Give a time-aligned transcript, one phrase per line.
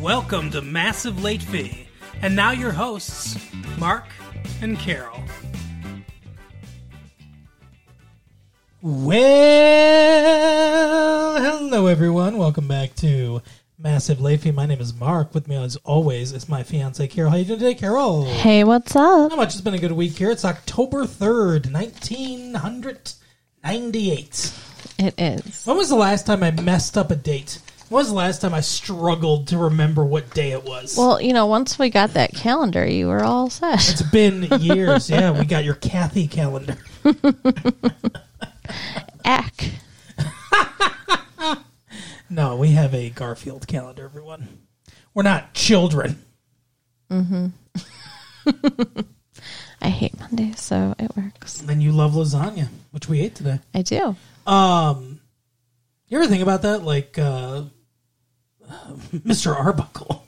[0.00, 1.86] Welcome to Massive Late Fee.
[2.22, 3.36] And now your hosts,
[3.76, 4.06] Mark
[4.62, 5.22] and Carol.
[8.80, 9.20] Well,
[11.38, 12.38] hello everyone.
[12.38, 13.42] Welcome back to
[13.78, 14.52] Massive Late Fee.
[14.52, 15.34] My name is Mark.
[15.34, 17.28] With me, as always, is my fiance Carol.
[17.28, 18.24] How are you doing today, Carol?
[18.24, 19.32] Hey, what's up?
[19.32, 19.52] How much?
[19.52, 20.30] It's been a good week here.
[20.30, 23.12] It's October third, nineteen hundred
[23.62, 24.50] ninety-eight.
[24.98, 25.66] It is.
[25.66, 27.58] When was the last time I messed up a date?
[27.88, 30.96] When was the last time I struggled to remember what day it was?
[30.96, 33.88] Well, you know, once we got that calendar, you were all set.
[33.88, 35.08] it's been years.
[35.10, 36.76] yeah, we got your Cathy calendar.
[39.24, 39.70] Ack.
[42.30, 44.48] No, we have a Garfield calendar, everyone.
[45.12, 46.24] We're not children.
[47.08, 47.52] Mhm.
[49.82, 51.60] I hate Monday, so it works.
[51.60, 53.60] And then you love lasagna, which we ate today.
[53.72, 54.16] I do.
[54.48, 55.20] Um,
[56.08, 56.82] you ever think about that?
[56.82, 57.64] Like, uh,
[59.12, 59.54] Mr.
[59.56, 60.22] Arbuckle.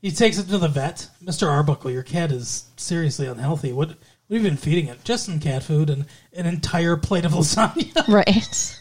[0.00, 1.08] He takes it to the vet.
[1.24, 1.48] Mr.
[1.48, 3.72] Arbuckle, your cat is seriously unhealthy.
[3.72, 3.96] What, what
[4.30, 5.02] have you been feeding it?
[5.04, 8.06] Just some cat food and an entire plate of lasagna.
[8.08, 8.78] Right.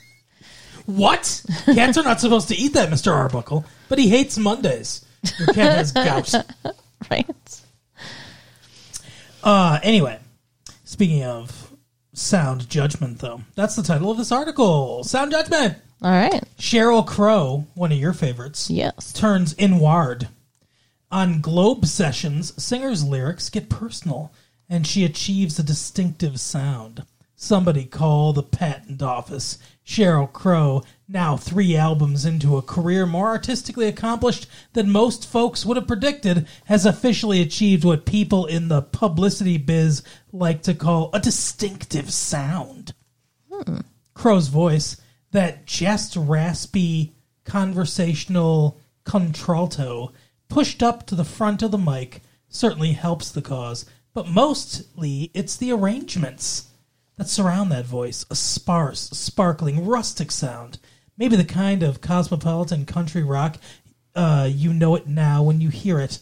[0.86, 1.44] what?
[1.66, 3.12] Cats are not supposed to eat that, Mr.
[3.12, 3.66] Arbuckle.
[3.90, 5.04] But he hates Mondays.
[5.40, 6.34] Your cat has gout.
[7.10, 7.62] Right.
[9.44, 10.20] Uh, anyway,
[10.84, 11.65] speaking of
[12.18, 15.04] sound judgment, though, that's the title of this article.
[15.04, 15.78] Sound judgment.
[16.02, 16.44] All right.
[16.58, 19.14] Sheryl Crow, one of your favorites, Yes.
[19.14, 20.28] turns inward.
[21.12, 24.32] On Globe sessions, singer's lyrics get personal,
[24.70, 27.04] and she achieves a distinctive sound.
[27.38, 29.58] Somebody call the patent office.
[29.86, 35.76] Sheryl Crow, now three albums into a career more artistically accomplished than most folks would
[35.76, 41.20] have predicted, has officially achieved what people in the publicity biz like to call a
[41.20, 42.94] distinctive sound.
[43.52, 43.80] Hmm.
[44.14, 44.96] Crow's voice,
[45.32, 50.14] that just raspy conversational contralto
[50.48, 55.58] pushed up to the front of the mic, certainly helps the cause, but mostly it's
[55.58, 56.70] the arrangements
[57.18, 60.80] that surround that voice a sparse, sparkling, rustic sound.
[61.18, 63.58] Maybe the kind of cosmopolitan country rock
[64.16, 66.20] uh, you know it now when you hear it.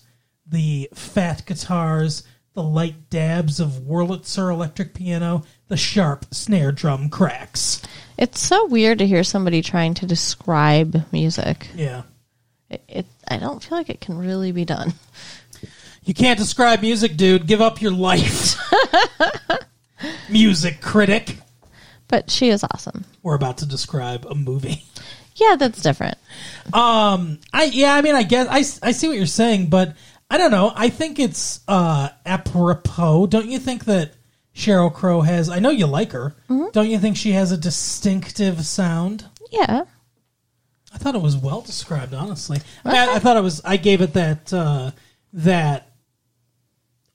[0.48, 2.24] The fat guitars,
[2.54, 7.81] the light dabs of Wurlitzer electric piano, the sharp snare drum cracks.
[8.18, 11.68] It's so weird to hear somebody trying to describe music.
[11.75, 12.04] Yeah.
[12.70, 14.94] It, it I don't feel like it can really be done.
[16.06, 17.48] You can't describe music, dude.
[17.48, 18.58] Give up your life.
[20.30, 21.38] music critic.
[22.08, 23.06] But she is awesome.
[23.24, 24.84] We're about to describe a movie.
[25.36, 26.18] Yeah, that's different.
[26.74, 28.47] Um, I yeah, I mean, I guess
[28.84, 29.96] I, I see what you're saying, but
[30.30, 30.72] I don't know.
[30.75, 33.25] I think it's uh apropos.
[33.28, 34.13] Don't you think that
[34.56, 35.50] Sheryl Crow has?
[35.50, 36.36] I know you like her.
[36.72, 39.25] Don't you think she has a distinctive sound?
[39.52, 39.86] Yeah.
[40.94, 42.59] I thought it was well described, honestly.
[42.86, 43.62] I, mean, I, I thought it was.
[43.66, 44.92] I gave it that uh,
[45.34, 45.92] that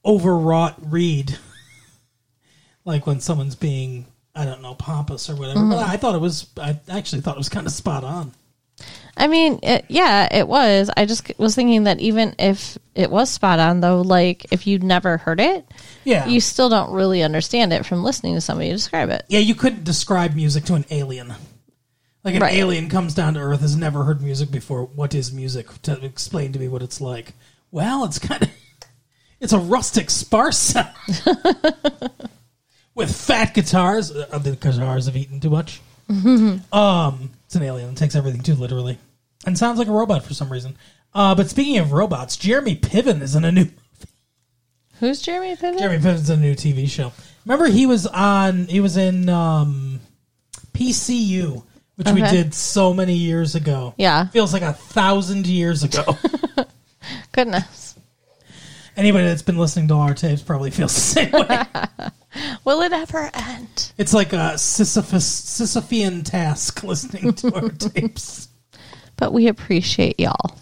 [0.04, 1.38] overwrought read,
[2.88, 5.60] like when someone's being I don't know pompous or whatever.
[5.60, 5.91] But mm-hmm.
[5.91, 6.47] I thought it was.
[6.56, 8.32] I actually thought it was kind of spot on.
[9.16, 10.88] I mean, it, yeah, it was.
[10.97, 14.84] I just was thinking that even if it was spot on, though, like if you'd
[14.84, 15.66] never heard it,
[16.04, 19.25] Yeah, you still don't really understand it from listening to somebody describe it.
[19.28, 19.41] yeah.
[19.41, 21.34] You couldn't describe music to an alien.
[22.22, 22.54] Like an Right.
[22.54, 24.84] alien comes down to Earth, has never heard music before.
[24.84, 25.66] What is music?
[25.82, 27.32] To explain to me what it's like.
[27.72, 28.50] Well, it's kind of
[29.41, 30.94] it's a rustic, sparse sound
[32.98, 34.10] with fat guitars.
[34.14, 35.81] Uh, the guitars have eaten too much.
[36.10, 37.91] um, it's an alien.
[37.91, 38.98] It takes everything too literally,
[39.47, 40.76] and sounds like a robot for some reason.
[41.14, 43.69] Uh, but speaking of robots, Jeremy Piven is in a new
[45.00, 45.78] Who's Jeremy Piven?
[45.78, 47.12] Jeremy Piven's in a new TV show.
[47.47, 48.66] Remember, he was on.
[48.66, 50.00] He was in um,
[50.72, 51.62] PCU,
[51.97, 52.30] which we Okay.
[52.30, 53.94] did so many years ago.
[53.97, 54.26] Yeah.
[54.28, 56.04] feels like a thousand years ago.
[57.32, 57.94] Goodness.
[58.97, 61.65] Anybody that's been listening to our tapes probably feels the same way.
[62.65, 63.93] Will it ever end?
[63.99, 68.49] It's like a Sisyphus, Sisyphean task listening to our tapes.
[69.16, 70.56] But we appreciate y'all.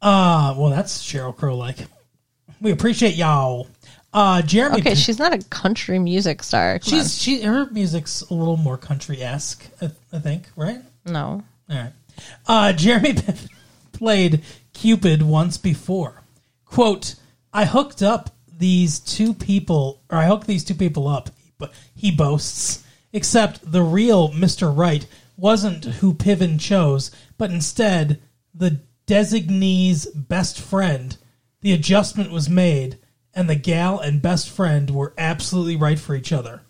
[0.00, 1.78] Uh, well, that's Sheryl Crow like.
[2.60, 3.68] We appreciate y'all.
[4.12, 4.78] Uh, Jeremy.
[4.80, 6.78] Okay, she's not a country music star.
[6.78, 9.64] Come she's she her music's a little more country esque.
[9.80, 10.80] I, I think, right?
[11.04, 11.42] no.
[11.70, 11.92] All right.
[12.46, 13.14] Uh, Jeremy
[13.92, 14.42] played
[14.72, 16.22] Cupid once before.
[16.64, 17.14] Quote,
[17.52, 18.30] I hooked up
[18.60, 23.82] these two people, or I hooked these two people up, but he boasts, except the
[23.82, 24.74] real Mr.
[24.74, 28.22] Right wasn't who Piven chose, but instead
[28.54, 31.16] the designee's best friend.
[31.62, 32.98] The adjustment was made,
[33.34, 36.62] and the gal and best friend were absolutely right for each other.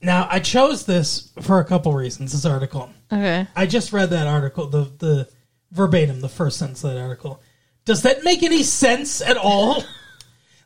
[0.00, 2.90] Now, I chose this for a couple reasons, this article.
[3.12, 3.46] Okay.
[3.54, 5.28] I just read that article, the the
[5.70, 7.40] verbatim the first sentence of that article.
[7.84, 9.84] Does that make any sense at all?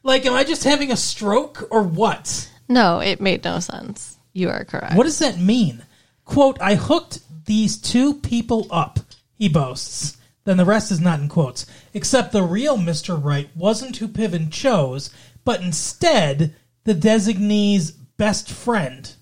[0.07, 2.51] like, am I just having a stroke or what?
[2.69, 4.17] No, it made no sense.
[4.33, 4.95] You are correct.
[4.95, 5.83] What does that mean?
[6.25, 8.99] Quote, I hooked these two people up,
[9.35, 10.17] he boasts.
[10.45, 11.67] Then the rest is not in quotes.
[11.95, 13.23] Except the real Mr.
[13.23, 15.11] Right wasn't who Piven chose,
[15.45, 16.55] but instead
[16.85, 19.13] the designee's best friend.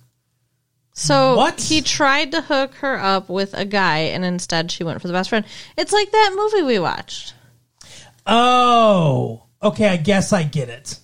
[0.93, 1.61] So What?
[1.61, 5.15] he tried to hook her up with a guy, and instead she went for the
[5.15, 5.45] best friend.
[5.77, 7.35] It's like that movie we watched,
[8.27, 10.99] Oh, okay, I guess I get it.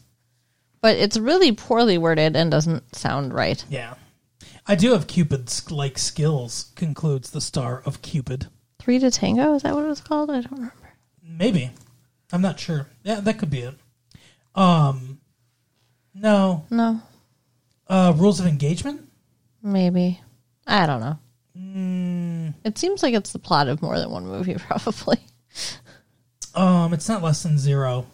[0.81, 3.65] but it's really poorly worded and doesn't sound right.
[3.69, 3.95] Yeah.
[4.67, 8.47] I do have Cupid's like skills, concludes the star of Cupid.
[8.79, 10.31] Three to Tango is that what it was called?
[10.31, 10.75] I don't remember.
[11.23, 11.71] Maybe.
[12.33, 12.87] I'm not sure.
[13.03, 13.75] Yeah, that could be it.
[14.55, 15.21] Um
[16.15, 16.65] no.
[16.71, 17.01] No,
[17.89, 19.03] Uh rules of engagement?
[19.63, 20.21] maybe.
[20.67, 21.19] I don't know.
[22.65, 25.19] It seems like it's the plot of more than one movie, probably.
[26.55, 28.07] Um, it's not less than zero.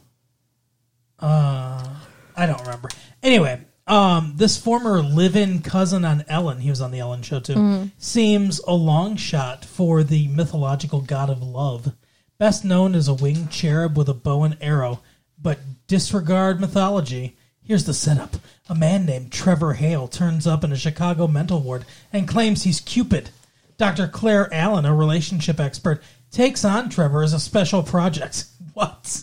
[1.19, 1.97] Uh,
[2.37, 2.89] I don't remember.
[3.23, 7.55] Anyway, um, this former live-in cousin on Ellen, he was on the Ellen show too,
[7.99, 11.95] seems a long shot for the mythological god of love,
[12.39, 15.01] best known as a winged cherub with a bow and arrow.
[15.41, 17.37] But disregard mythology.
[17.63, 18.37] Here's the setup:
[18.69, 22.81] a man named Trevor Hale turns up in a Chicago mental ward and claims he's
[22.81, 23.31] Cupid.
[23.79, 24.09] Dr.
[24.09, 28.47] Claire Allen, a relationship expert, takes on Trevor as a special project.
[28.75, 29.23] What?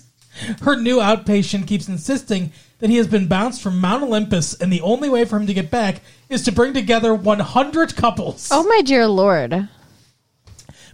[0.62, 4.82] Her new outpatient keeps insisting that he has been bounced from Mount Olympus, and the
[4.82, 8.50] only way for him to get back is to bring together 100 couples.
[8.52, 9.70] Oh my dear lord!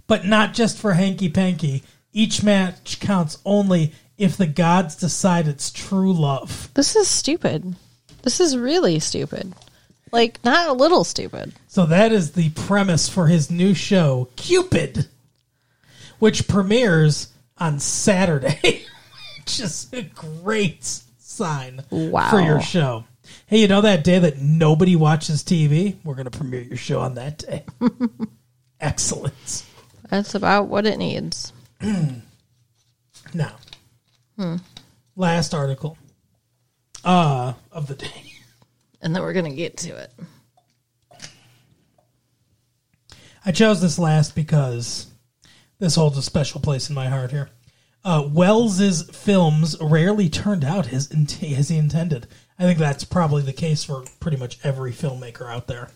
[0.07, 1.83] But not just for hanky panky.
[2.11, 6.69] Each match counts only if the gods decide it's true love.
[6.73, 7.75] This is stupid.
[8.23, 9.53] This is really stupid.
[10.11, 11.53] Like not a little stupid.
[11.67, 15.07] So that is the premise for his new show, Cupid,
[16.17, 18.85] which premieres on Saturday,
[19.49, 22.29] which is a great sign Wow.
[22.29, 23.05] for your show.
[23.47, 25.95] Hey, you know that day that nobody watches TV?
[26.03, 27.63] We're going to premiere your show on that day.
[28.79, 29.63] Excellent.
[30.09, 31.51] That's about what it needs.
[33.31, 33.57] Now,
[35.15, 35.99] last article
[37.03, 38.07] uh, of the day.
[39.01, 40.11] And then we're gonna get to it.
[43.45, 45.07] I chose this last because
[45.77, 47.49] this holds a special place in my heart here.
[48.03, 51.11] Uh, Welles's films rarely turned out as,
[51.41, 52.27] as he intended.
[52.57, 55.89] I think that's probably the case for pretty much every filmmaker out there.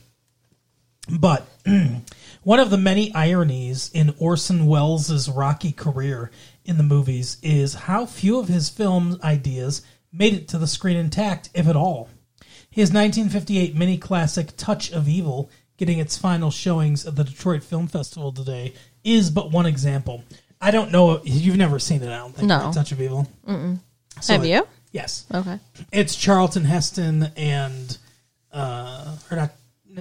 [1.09, 1.45] But
[2.43, 6.31] one of the many ironies in Orson Welles' rocky career
[6.63, 9.81] in the movies is how few of his film ideas
[10.13, 12.09] made it to the screen intact, if at all.
[12.69, 17.87] His 1958 mini classic Touch of Evil, getting its final showings at the Detroit Film
[17.87, 18.73] Festival today,
[19.03, 20.23] is but one example.
[20.63, 21.21] I don't know.
[21.23, 22.47] You've never seen it, I don't think.
[22.47, 22.71] No.
[22.73, 23.27] Touch of Evil?
[23.47, 23.79] Mm-mm.
[24.27, 24.65] Have you?
[24.91, 25.25] Yes.
[25.33, 25.59] Okay.
[25.91, 27.97] It's Charlton Heston and
[28.51, 29.51] uh or not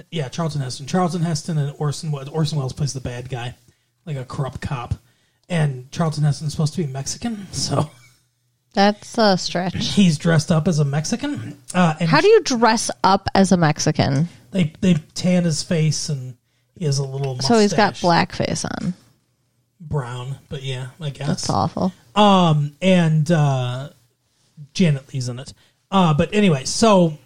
[0.09, 0.85] yeah, Charlton Heston.
[0.87, 2.29] Charlton Heston and Orson Welles.
[2.29, 3.55] Orson Welles plays the bad guy,
[4.05, 4.95] like a corrupt cop.
[5.49, 7.89] And Charlton Heston's supposed to be Mexican, so
[8.73, 9.93] That's a stretch.
[9.93, 11.57] he's dressed up as a Mexican.
[11.75, 14.29] Uh, and How do you dress up as a Mexican?
[14.51, 16.37] they they tan his face and
[16.77, 17.47] he has a little mustache.
[17.49, 18.93] So he's got blackface on.
[19.89, 21.27] Brown, but yeah, I guess.
[21.27, 21.91] That's awful.
[22.15, 23.89] Um, and uh,
[24.73, 25.53] Janet Leigh's in it.
[25.91, 27.17] Uh, but anyway, so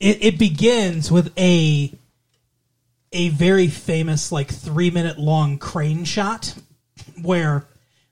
[0.00, 1.92] it, it begins with a
[3.12, 6.54] a very famous like three minute long crane shot
[7.20, 7.66] where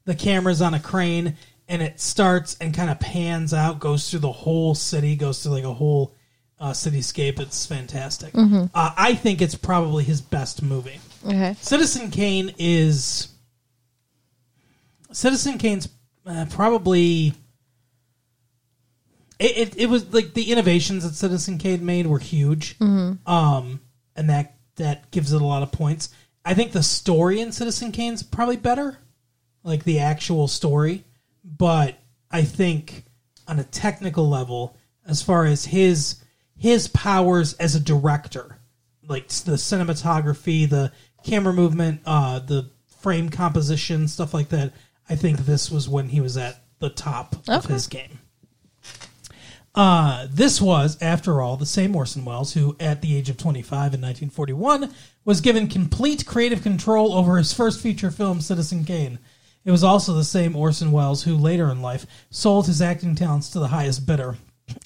[0.05, 1.37] the camera's on a crane
[1.69, 5.53] and it starts and kind of pans out, goes through the whole city, goes through
[5.53, 6.15] like a whole
[6.59, 7.39] uh, cityscape.
[7.41, 8.33] It's fantastic.
[8.75, 11.01] Uh, I think it's probably his best movie.
[11.25, 11.55] Okay.
[11.61, 13.29] Citizen Kane is
[15.13, 15.89] Citizen Kane's
[16.27, 17.35] uh, probably
[19.39, 19.77] it, it.
[19.77, 22.77] It was like the innovations that Citizen Kane made were huge,
[23.27, 23.81] um,
[24.15, 26.11] and that that gives it a lot of points.
[26.45, 28.99] I think the story in Citizen Kane's probably better,
[29.63, 31.05] like the actual story,
[31.45, 31.97] but
[32.31, 33.05] I think
[33.49, 34.77] on a technical level,
[35.07, 36.23] as far as his
[36.57, 38.59] his powers as a director,
[39.09, 40.93] like the cinematography, the
[41.25, 44.73] camera movement, uh, the frame composition, stuff like that.
[45.11, 47.75] I think this was when he was at the top of Okay.
[47.75, 48.21] his game.
[49.75, 53.95] Uh, this was, after all, the same Orson Welles who, at the age of 25
[53.95, 54.93] in 1941,
[55.25, 59.19] was given complete creative control over his first feature film, Citizen Kane.
[59.65, 63.49] It was also the same Orson Welles who, later in life, sold his acting talents
[63.51, 64.37] to the highest bidder,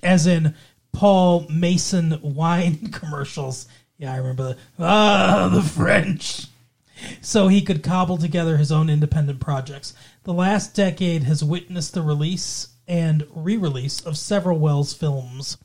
[0.02, 0.54] as in
[0.92, 3.66] Paul Masson wine commercials.
[3.98, 6.46] Yeah, I remember the ah the French.
[7.20, 9.94] So he could cobble together his own independent projects.
[10.24, 15.56] The last decade has witnessed the release and re-release of several Welles films.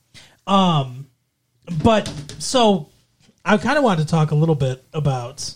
[0.47, 1.07] Um,
[1.83, 2.07] but
[2.39, 2.89] so
[3.43, 5.53] I kind of wanted to talk a little bit about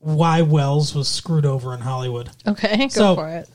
[0.00, 2.30] why Welles was screwed over in Hollywood.
[2.46, 3.48] Okay, go So- for it.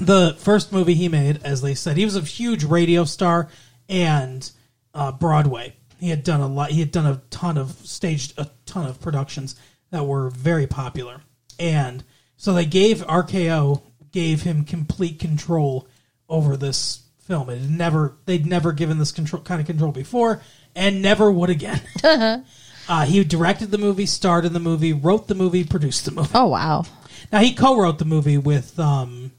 [0.00, 3.48] the first movie he made, as they said, he was a huge radio star
[3.88, 4.50] and
[4.94, 5.74] uh, Broadway.
[5.98, 6.70] He had done a lot.
[6.70, 9.56] He had done a ton of staged a ton of productions
[9.90, 11.22] that were very popular,
[11.58, 12.04] and
[12.36, 15.86] so they gave RKO gave him complete control
[16.28, 17.50] over this film.
[17.50, 20.40] It had never they'd never given this control kind of control before,
[20.74, 21.80] and never would again.
[22.88, 26.30] uh, he directed the movie, starred in the movie, wrote the movie, produced the movie.
[26.34, 26.84] Oh wow.
[27.32, 29.32] Now he co-wrote the movie with um,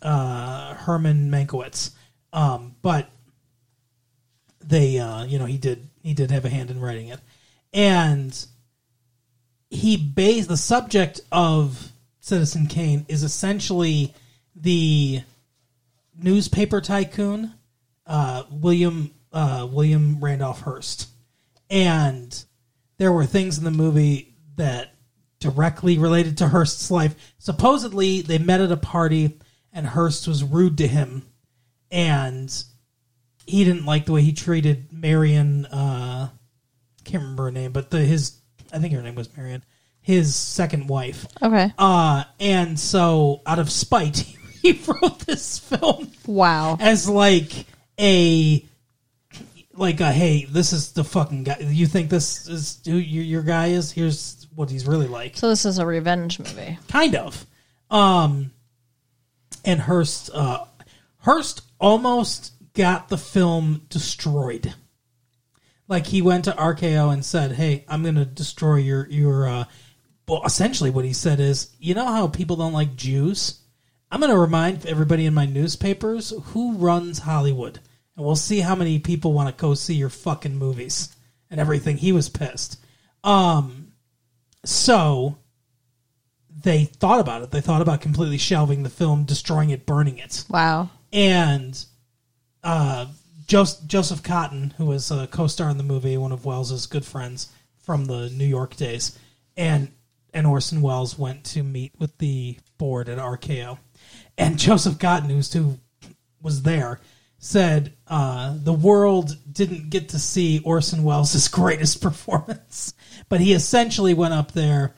[0.00, 1.90] uh, Herman Mankiewicz,
[2.32, 3.08] um, but
[4.60, 7.20] they, uh, you know, he did he did have a hand in writing it,
[7.72, 8.46] and
[9.72, 14.14] he based the subject of Citizen Kane is essentially
[14.54, 15.22] the
[16.16, 17.54] newspaper tycoon
[18.06, 21.08] uh, William uh, William Randolph Hearst,
[21.70, 22.44] and
[22.98, 24.94] there were things in the movie that
[25.40, 27.32] directly related to Hearst's life.
[27.38, 29.38] Supposedly, they met at a party,
[29.72, 31.26] and Hearst was rude to him,
[31.90, 32.52] and
[33.46, 35.64] he didn't like the way he treated Marion.
[35.64, 36.28] Uh,
[37.04, 38.41] can't remember her name, but the his
[38.72, 39.62] I think her name was Marion,
[40.00, 41.26] his second wife.
[41.42, 41.72] Okay.
[41.78, 44.16] Uh, and so, out of spite,
[44.62, 46.76] he wrote this film Wow.
[46.80, 47.66] as like
[48.00, 48.64] a
[49.74, 51.56] like a hey, this is the fucking guy.
[51.60, 53.90] You think this is who your, your guy is?
[53.92, 55.36] Here's what he's really like.
[55.36, 56.78] So this is a revenge movie.
[56.88, 57.46] Kind of.
[57.90, 58.50] Um,
[59.64, 60.64] and Hearst, uh,
[61.18, 64.74] Hearst almost got the film destroyed.
[65.92, 69.64] Like he went to RKO and said, "Hey, I'm going to destroy your your." Uh,
[70.26, 73.60] well, essentially, what he said is, you know how people don't like Jews.
[74.10, 77.78] I'm going to remind everybody in my newspapers who runs Hollywood,
[78.16, 81.14] and we'll see how many people want to go see your fucking movies
[81.50, 81.98] and everything.
[81.98, 82.78] He was pissed.
[83.22, 83.92] Um,
[84.64, 85.36] so
[86.62, 87.50] they thought about it.
[87.50, 90.46] They thought about completely shelving the film, destroying it, burning it.
[90.48, 90.88] Wow.
[91.12, 91.84] And
[92.64, 93.08] uh,
[93.52, 98.06] Joseph, Cotten, who was a co-star in the movie, one of Welles's good friends from
[98.06, 99.18] the New York days,
[99.58, 99.92] and
[100.32, 103.78] and Orson Welles went to meet with the board at RKO,
[104.38, 105.78] and Joseph Cotten, who's who
[106.40, 106.98] was there,
[107.36, 112.94] said uh, the world didn't get to see Orson Welles' greatest performance,
[113.28, 114.94] but he essentially went up there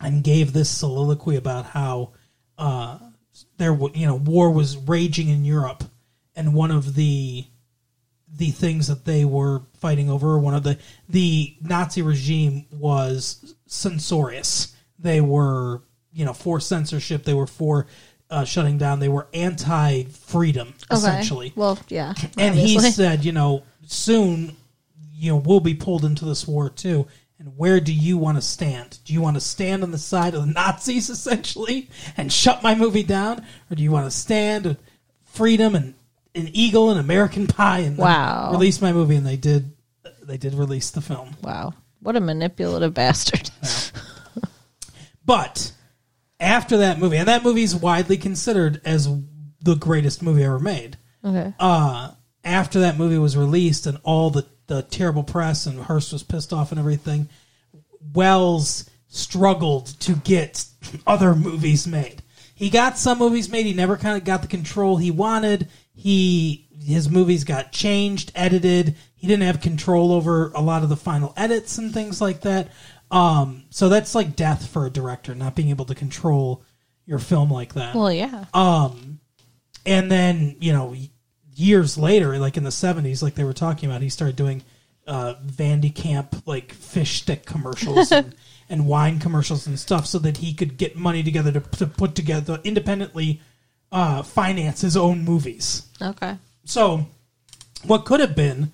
[0.00, 2.12] and gave this soliloquy about how
[2.56, 3.00] uh,
[3.56, 5.82] there, you know, war was raging in Europe,
[6.36, 7.46] and one of the
[8.36, 14.74] the things that they were fighting over, one of the the Nazi regime was censorious.
[14.98, 17.24] They were, you know, for censorship.
[17.24, 17.86] They were for
[18.30, 18.98] uh, shutting down.
[18.98, 22.14] They were anti freedom, essentially Well, yeah.
[22.36, 24.56] and he said, you know, soon,
[25.12, 27.06] you know, we'll be pulled into this war too.
[27.38, 28.98] And where do you want to stand?
[29.04, 32.74] Do you want to stand on the side of the Nazis essentially and shut my
[32.74, 34.78] movie down, or do you want to stand with
[35.24, 35.94] freedom and
[36.34, 38.50] an eagle and American Pie and Wow.
[38.52, 39.16] release my movie?
[39.16, 39.70] And they did.
[40.22, 41.74] They did release the film, Wow.
[42.00, 43.50] What a manipulative bastard.
[45.24, 45.72] but
[46.40, 49.08] after that movie, and that movie is widely considered as
[49.62, 50.96] the greatest movie ever made.
[51.24, 51.54] Okay.
[51.58, 52.10] uh,
[52.44, 56.52] after that movie was released and all the, the terrible press and Hearst was pissed
[56.52, 57.30] off and everything,
[58.12, 60.66] Welles struggled to get
[61.06, 62.22] other movies made.
[62.54, 63.64] He got some movies made.
[63.64, 65.68] He never kind of got the control he wanted.
[65.94, 68.96] He his movies got changed, edited.
[69.14, 72.68] He didn't have control over a lot of the final edits and things like that.
[73.10, 76.64] Um, so that's like death for a director, not being able to control
[77.06, 78.46] your film like that well, yeah.
[78.54, 79.20] Um,
[79.86, 80.94] and then you know
[81.54, 84.62] years later like in the 70s like they were talking about he started doing
[85.06, 88.34] uh Van de Kamp like fish stick commercials and,
[88.68, 92.14] and wine commercials and stuff so that he could get money together to, to put
[92.14, 93.40] together independently
[93.94, 96.36] uh finance his own movies Okay.
[96.66, 97.06] so
[97.84, 98.72] what could have been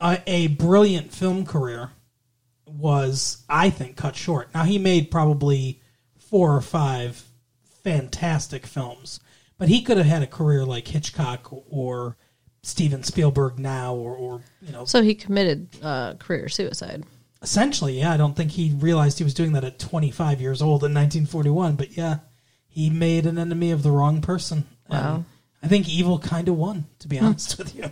[0.00, 1.90] a, a brilliant film career
[2.66, 5.80] was i think cut short now he made probably
[6.18, 7.24] four or five
[7.82, 9.20] fantastic films
[9.56, 12.16] but he could have had a career like hitchcock or
[12.62, 17.04] steven spielberg now or, or you know So he committed uh, career suicide.
[17.40, 20.84] essentially yeah i don't think he realized he was doing that at 25 years old
[20.84, 22.18] in 1941 but yeah
[22.78, 25.16] he made an enemy of the wrong person Wow.
[25.16, 25.24] And
[25.62, 27.26] i think evil kind of won to be hmm.
[27.26, 27.90] honest with you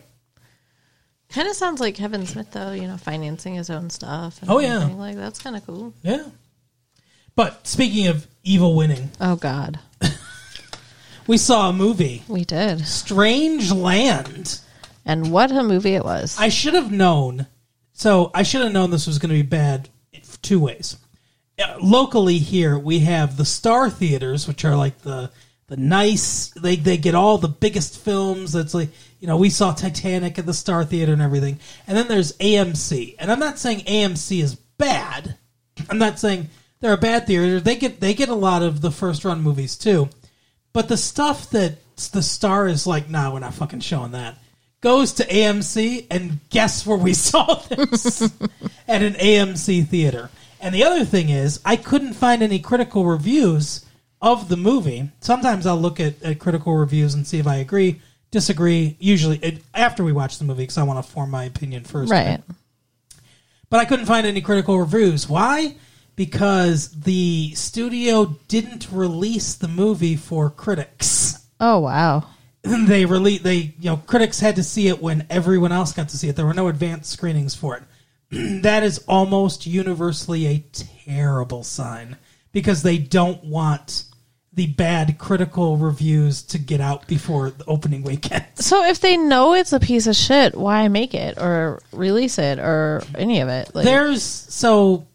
[1.29, 2.73] Kind of sounds like Kevin Smith, though.
[2.73, 4.41] You know, financing his own stuff.
[4.41, 4.77] And Oh, yeah.
[4.77, 4.99] everything.
[4.99, 5.93] like that's kind of cool.
[6.03, 6.25] Yeah.
[7.35, 9.79] But speaking of evil winning, Oh God,
[11.27, 12.87] we saw a movie, we did.
[12.87, 14.61] Strange Land.
[15.05, 16.37] And what a movie it was.
[16.39, 17.47] I should have known.
[17.93, 20.97] So I should have known this was going to be bad in two ways.
[21.81, 25.31] Locally here, we have the Star Theaters, which are like the
[25.69, 26.51] the nice.
[26.51, 28.53] They they get all the biggest films.
[28.53, 31.59] That's like you know we saw Titanic at the Star Theater and everything.
[31.87, 35.37] And then there's AMC, and I'm not saying AMC is bad.
[35.89, 36.49] I'm not saying
[36.81, 37.61] they're a bad theater.
[37.61, 40.09] They get they get a lot of the first run movies too.
[40.73, 41.79] But the stuff that
[42.13, 44.37] the Star is like, nah, we're not fucking showing that.
[44.83, 48.23] Goes to AMC, and guess where we saw this
[48.87, 50.31] at an AMC theater.
[50.61, 53.85] And the other thing is, I couldn't find any critical reviews
[54.23, 55.11] of the movie.
[55.21, 58.97] Sometimes I'll look at, at critical reviews and see if I agree, disagree.
[58.99, 62.11] Usually it, after we watch the movie, because I want to form my opinion first.
[62.11, 62.41] right.
[63.69, 65.29] But I couldn't find any critical reviews.
[65.29, 65.75] Why?
[66.15, 71.39] Because the studio didn't release the movie for critics.
[71.61, 72.25] Oh wow.
[72.63, 76.17] they release they you know critics had to see it when everyone else got to
[76.17, 76.37] see it.
[76.37, 77.83] There were no advanced screenings for it.
[78.63, 80.65] that is almost universally a
[81.07, 82.17] terrible sign
[82.53, 84.05] because they don't want
[84.53, 88.45] the bad critical reviews to get out before the opening weekend.
[88.59, 92.59] So if they know it's a piece of shit, why make it or release it
[92.59, 93.75] or any of it?
[93.75, 95.07] Like, There's so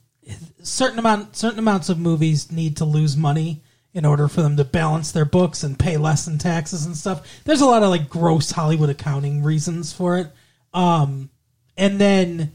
[0.62, 3.64] certain amount certain amounts of movies need to lose money
[3.94, 7.28] in order for them to balance their books and pay less in taxes and stuff.
[7.44, 10.32] There's a lot of like gross Hollywood accounting reasons for it.
[10.74, 11.32] Um
[11.76, 12.54] and then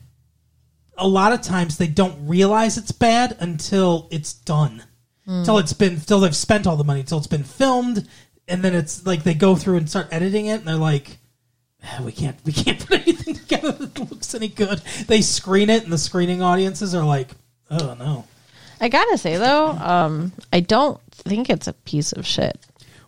[0.99, 4.83] a lot of times they don't realize it's bad until it's done.
[5.29, 8.07] Until it's been until they've spent all the money, until it's been filmed,
[8.47, 11.19] and then it's like they go through and start editing it and they're like
[11.83, 14.79] "Ah, we can't we can't put anything together that looks any good.
[15.09, 17.31] They screen it and the screening audiences are like,
[17.71, 18.25] oh no.
[18.81, 22.59] I gotta say though, um, I don't think it's a piece of shit.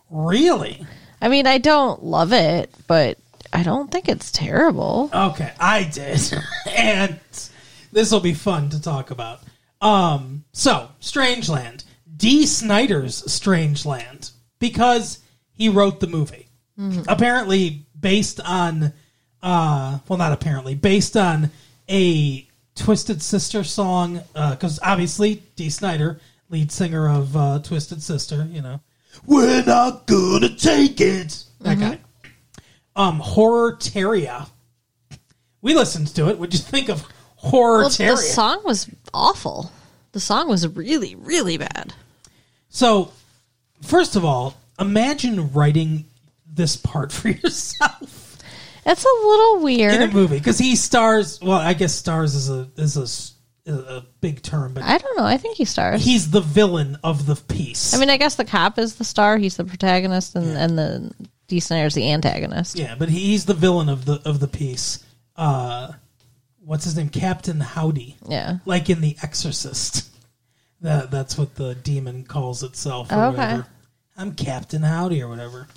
[0.09, 0.85] Really?
[1.21, 3.17] I mean, I don't love it, but
[3.53, 5.09] I don't think it's terrible.
[5.13, 6.19] Okay, I did.
[6.75, 7.19] and
[7.91, 9.41] this will be fun to talk about.
[9.81, 11.83] Um, so, Strangeland.
[12.15, 14.31] Dee Snider's Strangeland.
[14.59, 15.19] Because
[15.53, 16.47] he wrote the movie.
[17.07, 18.93] Apparently based on
[19.43, 21.51] uh well not apparently, based on
[21.89, 28.61] a Twisted Sister song, because obviously Dee Snider, lead singer of uh, Twisted Sister, you
[28.61, 28.79] know.
[29.25, 31.43] We're not gonna take it.
[31.59, 31.99] That guy.
[32.95, 34.49] Um, Horror-Teria.
[35.61, 36.39] We listened to it.
[36.39, 37.05] What'd you think of
[37.39, 39.71] Horror Well, the song was awful.
[40.11, 41.93] The song was really, really bad.
[42.69, 43.11] So,
[43.81, 46.05] first of all, imagine writing
[46.45, 48.37] this part for yourself
[48.85, 51.39] It's a little weird in a movie because he stars.
[51.41, 53.07] Well, I guess stars is a is a
[53.71, 55.25] a, big term, but I don't know.
[55.25, 56.03] I think he stars.
[56.03, 57.93] he's the villain of the piece.
[57.93, 59.37] I mean, I guess the cop is the star.
[59.37, 61.13] He's the protagonist, and, and the
[61.47, 62.77] Dee Snider's the antagonist.
[62.77, 65.03] yeah, but he's the villain of the of the piece.
[65.35, 65.93] Uh,
[66.69, 67.09] what's his name?
[67.09, 68.15] Captain Howdy.
[68.27, 68.59] Yeah.
[68.65, 70.07] like in The Exorcist.
[70.81, 73.11] That that's what the demon calls itself.
[73.11, 73.37] Or Okay.
[73.37, 73.67] whatever.
[74.15, 75.67] I'm Captain Howdy or whatever.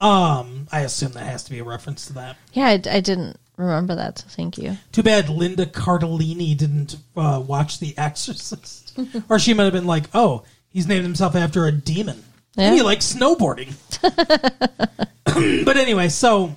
[0.00, 2.36] Um, I assume that has to be a reference to that.
[2.52, 4.76] Yeah, I, I didn't remember that, so thank you.
[4.92, 8.98] Too bad Linda Cardellini didn't uh, watch The Exorcist,
[9.30, 12.22] or she might have been like, "Oh, he's named himself after a demon,
[12.56, 12.66] Yeah.
[12.68, 13.72] and he likes snowboarding."
[15.64, 16.54] but anyway, so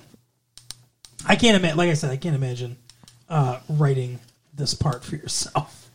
[1.26, 1.76] I can't imagine.
[1.78, 2.76] Like I said, I can't imagine
[3.28, 4.20] uh, writing
[4.54, 5.90] this part for yourself.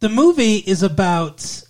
[0.00, 1.62] The movie is about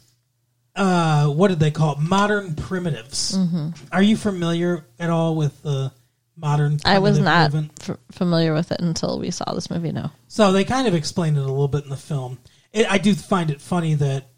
[0.76, 1.98] uh, what did they call it?
[1.98, 3.36] Modern primitives.
[3.36, 3.70] Mm-hmm.
[3.92, 5.92] Are you familiar at all with the
[6.36, 6.78] modern?
[6.84, 9.90] I was not f- familiar with it until we saw this movie.
[9.92, 10.10] No.
[10.28, 12.38] So they kind of explained it a little bit in the film.
[12.72, 14.28] It, I do find it funny that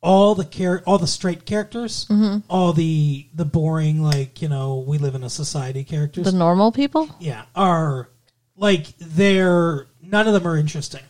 [0.00, 2.38] all the char- all the straight characters, Mm-hmm.
[2.48, 6.70] all the the boring like you know we live in a society characters, The normal
[6.70, 7.08] people?
[7.18, 8.08] yeah, are
[8.62, 11.02] like they're none of them are interesting.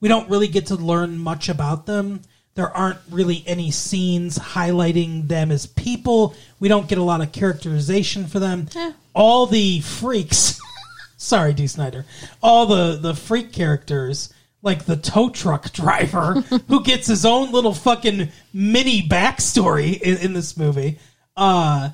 [0.00, 2.22] We don't really get to learn much about them.
[2.54, 6.34] There aren't really any scenes highlighting them as people.
[6.60, 8.68] We don't get a lot of characterization for them.
[8.74, 8.92] Yeah.
[9.12, 10.58] All the freaks,
[11.18, 12.06] sorry, Dee Snider,
[12.42, 17.74] all the the freak characters, like the tow truck driver who gets his own little
[17.74, 20.98] fucking mini backstory in, in this movie,
[21.36, 21.90] uh,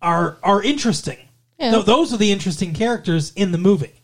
[0.00, 1.18] are are interesting.
[1.58, 1.72] Yeah.
[1.72, 3.97] Th- those are the interesting characters in the movie.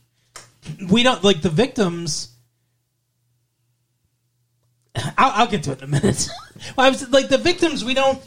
[0.91, 2.29] We don't like the victims.
[4.97, 6.29] I'll, I'll get to it in a minute.
[6.77, 7.85] well, I was like the victims.
[7.85, 8.21] We don't.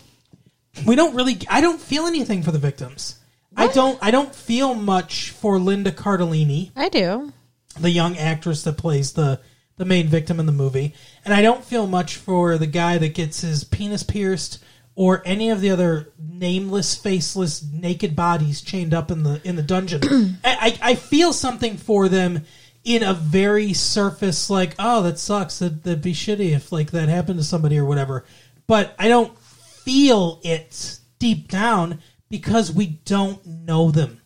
[0.85, 1.37] We don't really.
[1.49, 3.19] I don't feel anything for the victims.
[3.55, 3.97] I don't.
[4.01, 7.33] I don't feel much for Linda Cardellini, I do.
[7.79, 9.39] the young actress that plays the
[9.77, 10.93] the main victim in the movie,
[11.25, 14.63] and I don't feel much for the guy that gets his penis pierced
[14.97, 19.61] or any of the other nameless, faceless, naked bodies chained up in the in the
[19.61, 20.01] dungeon.
[20.43, 22.43] I, I feel something for them
[22.83, 25.59] in a very surface, like, oh, that sucks.
[25.59, 28.25] That that'd be shitty if like that happened to somebody or whatever.
[28.65, 34.19] But I don't feel it deep down because we don't know them.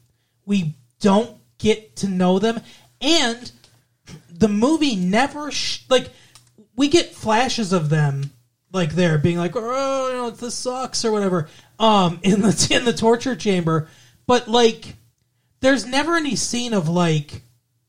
[0.46, 2.62] We don't get to know them,
[3.02, 3.52] and
[4.30, 6.12] the movie never sh- like
[6.78, 8.32] we get flashes of them
[8.74, 12.86] like they're being like oh you know this sucks or whatever um in the in
[12.86, 13.88] the torture chamber.
[14.28, 14.96] But like
[15.60, 17.44] there's never any scene of like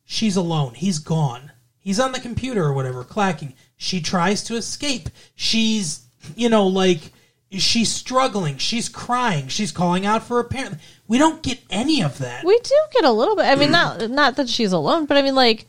[0.05, 1.53] she's alone he's gone.
[1.79, 3.55] He's on the computer or whatever clacking.
[3.77, 5.09] She tries to escape.
[5.35, 7.12] She's you know like
[7.59, 8.59] she's struggling.
[8.59, 9.49] She's crying.
[9.49, 10.79] She's calling out for a parent.
[11.09, 12.45] We don't get any of that.
[12.45, 13.47] We do get a little bit.
[13.47, 15.66] I mean, not not that she's alone, but I mean, like,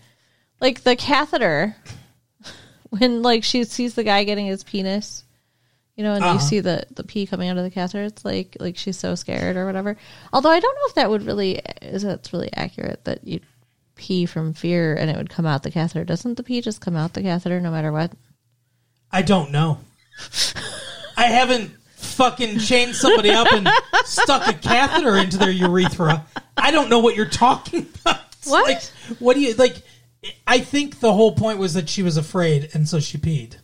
[0.61, 1.75] like the catheter
[2.99, 5.23] when like she sees the guy getting his penis,
[5.95, 6.33] you know, and Uh-huh.
[6.35, 8.03] you see the the pee coming out of the catheter.
[8.03, 9.97] It's like like she's so scared or whatever.
[10.31, 13.39] Although I don't know if that would really is that's really accurate that you
[13.95, 16.03] pee from fear and it would come out the catheter.
[16.03, 18.11] Doesn't the pee just come out the catheter no matter what?
[19.11, 19.79] I don't know.
[21.15, 23.67] I haven't fucking chained somebody up and
[24.05, 26.25] stuck a catheter into their urethra.
[26.57, 28.19] I don't know what you're talking about.
[28.45, 28.67] What?
[28.67, 28.83] Like,
[29.19, 29.81] what do you like?
[30.47, 33.57] I think the whole point was that she was afraid, and so she peed.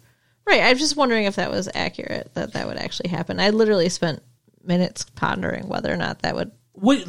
[0.45, 0.61] Right.
[0.63, 3.39] I'm just wondering if that was accurate that that would actually happen.
[3.39, 4.21] I literally spent
[4.63, 6.51] minutes pondering whether or not that would.
[6.73, 7.05] What?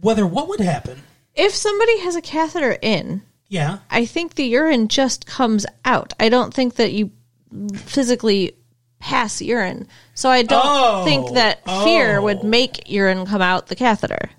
[0.00, 1.02] Whether what would happen?
[1.34, 3.78] If somebody has a catheter in, Yeah.
[3.90, 6.12] I think the urine just comes out.
[6.20, 7.10] I don't think that you
[7.74, 8.54] physically
[9.00, 9.86] pass urine.
[10.14, 12.22] So I don't Oh, think that fear oh.
[12.22, 14.30] would make urine come out the catheter.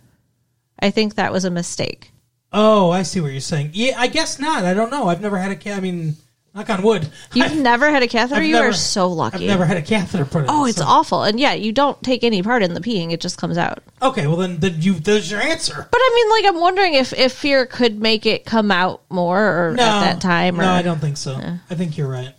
[0.79, 2.11] I think that was a mistake.
[2.51, 3.71] Oh, I see what you're saying.
[3.73, 4.65] Yeah, I guess not.
[4.65, 5.07] I don't know.
[5.07, 5.77] I've never had a cat.
[5.77, 6.15] I mean,
[6.55, 7.07] knock on wood.
[7.33, 8.41] You've I've, never had a catheter?
[8.41, 9.43] I've you never- are so lucky.
[9.43, 10.49] I've never had a catheter put in.
[10.49, 11.23] oh, it's so- awful.
[11.23, 13.11] And yeah, you don't take any part in the peeing.
[13.11, 13.83] It just comes out.
[14.01, 14.25] okay.
[14.25, 15.87] Well, then, then you there's your answer.
[15.91, 19.67] But I mean, like, I'm wondering if, if fear could make it come out more
[19.67, 20.59] or No, at that time.
[20.59, 21.35] Or, no, I don't think so.
[21.69, 22.33] I think you're right.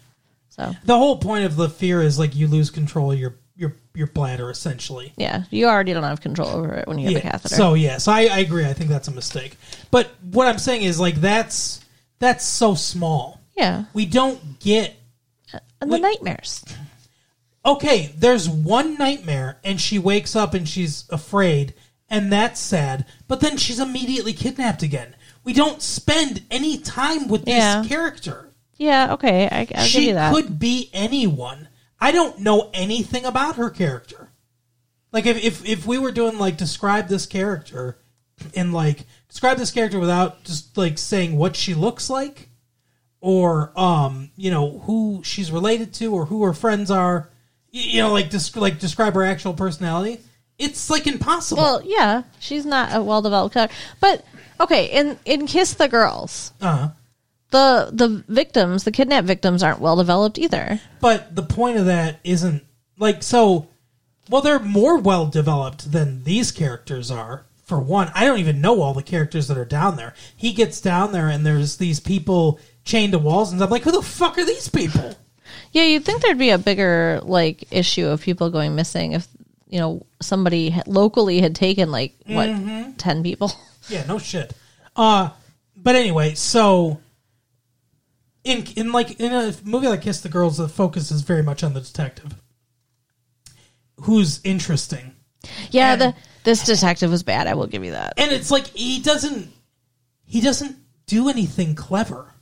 [0.49, 3.19] So, The whole point of the fear is like you lose control of
[3.95, 5.13] your bladder essentially.
[5.17, 7.55] yeah, you already don't have control over it when you have a catheter.
[7.55, 8.65] So yeah, so I, I agree.
[8.65, 9.57] I think that's a mistake.
[9.91, 11.81] But what I'm saying is like that's
[12.19, 13.41] that's so small.
[13.57, 13.85] yeah.
[13.95, 14.95] We don't get
[15.81, 16.65] And the nightmares.
[17.65, 18.13] okay.
[18.17, 21.75] There's one nightmare, and she wakes up and she's afraid,
[22.09, 23.07] and that's sad.
[23.29, 25.15] But then she's immediately kidnapped again.
[25.45, 28.51] We don't spend any time with this character.
[28.77, 29.49] Yeah, okay.
[29.51, 30.33] I, I'll give she you that.
[30.35, 31.69] could be anyone.
[32.01, 34.31] I don't know anything about her character.
[35.13, 37.99] Like if, if if we were doing like describe this character
[38.55, 42.49] in like describe this character without just like saying what she looks like
[43.21, 47.29] or um you know who she's related to or who her friends are
[47.71, 50.21] you know like just like describe her actual personality
[50.61, 53.75] it's like impossible Well, yeah, she's not a well developed character.
[53.99, 54.25] But
[54.61, 56.91] okay, in in Kiss the Girls, uh-huh.
[57.51, 60.81] The the victims, the kidnapped victims, aren't well developed either.
[61.01, 62.65] But the point of that isn't
[62.99, 63.69] like so.
[64.29, 67.45] Well, they're more well developed than these characters are.
[67.65, 70.15] For one, I don't even know all the characters that are down there.
[70.37, 73.93] He gets down there, and there's these people chained to walls, and I'm like, who
[73.93, 75.17] the fuck are these people?
[75.73, 79.27] Yeah, you'd think there'd be a bigger like issue of people going missing if
[79.69, 82.93] you know somebody locally had taken like what Mm-hmm.
[82.93, 83.53] ten people.
[83.89, 84.53] Yeah, no shit.
[84.95, 85.31] Uh,
[85.77, 87.01] but anyway, so
[88.45, 91.63] in in like in a movie like Kiss the Girls, the focus is very much
[91.63, 92.35] on the detective,
[94.03, 95.15] who's interesting.
[95.71, 97.47] Yeah, And- the this detective was bad.
[97.47, 98.15] I will give you that.
[98.17, 99.51] and it's like he doesn't
[100.25, 100.77] he doesn't
[101.07, 102.33] do anything clever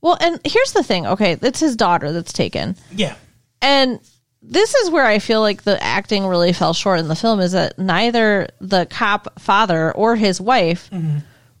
[0.00, 1.06] Well, and here's the thing.
[1.06, 2.76] Okay, it's his daughter that's taken.
[2.92, 3.14] yeah
[3.62, 4.00] And
[4.42, 7.52] this is where I feel like the acting really fell short in the film is
[7.52, 11.18] that neither the cop father or his wife mm-hmm.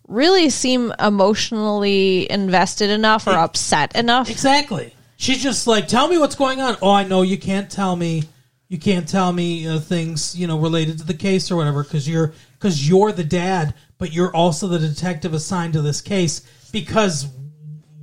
[0.08, 4.30] Really seem emotionally invested enough or upset enough.
[4.30, 7.94] exactly she's just like tell me what's going on oh i know you can't tell
[7.94, 8.24] me
[8.68, 12.08] you can't tell me uh, things you know related to the case or whatever because
[12.08, 16.40] you're because you're the dad but you're also the detective assigned to this case
[16.72, 17.28] because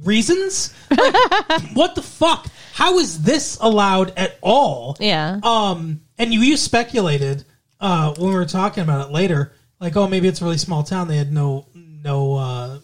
[0.04, 5.40] reasons like, what the fuck how is this allowed at all Yeah.
[5.44, 7.44] Um, and you, you speculated
[7.80, 10.84] uh, when we were talking about it later, like, oh, maybe it's a really small
[10.84, 11.08] town.
[11.08, 11.68] They had no
[12.06, 12.80] no uh,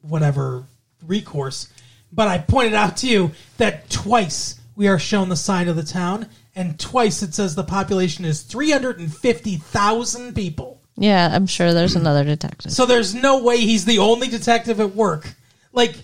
[0.00, 0.64] whatever
[1.06, 1.68] recourse.
[2.12, 5.82] But I pointed out to you that twice we are shown the sign of the
[5.82, 10.80] town, and twice it says the population is three hundred and fifty thousand people.
[10.96, 12.72] Yeah, I'm sure there's another detective.
[12.72, 15.34] So there's no way he's the only detective at work.
[15.72, 15.94] Like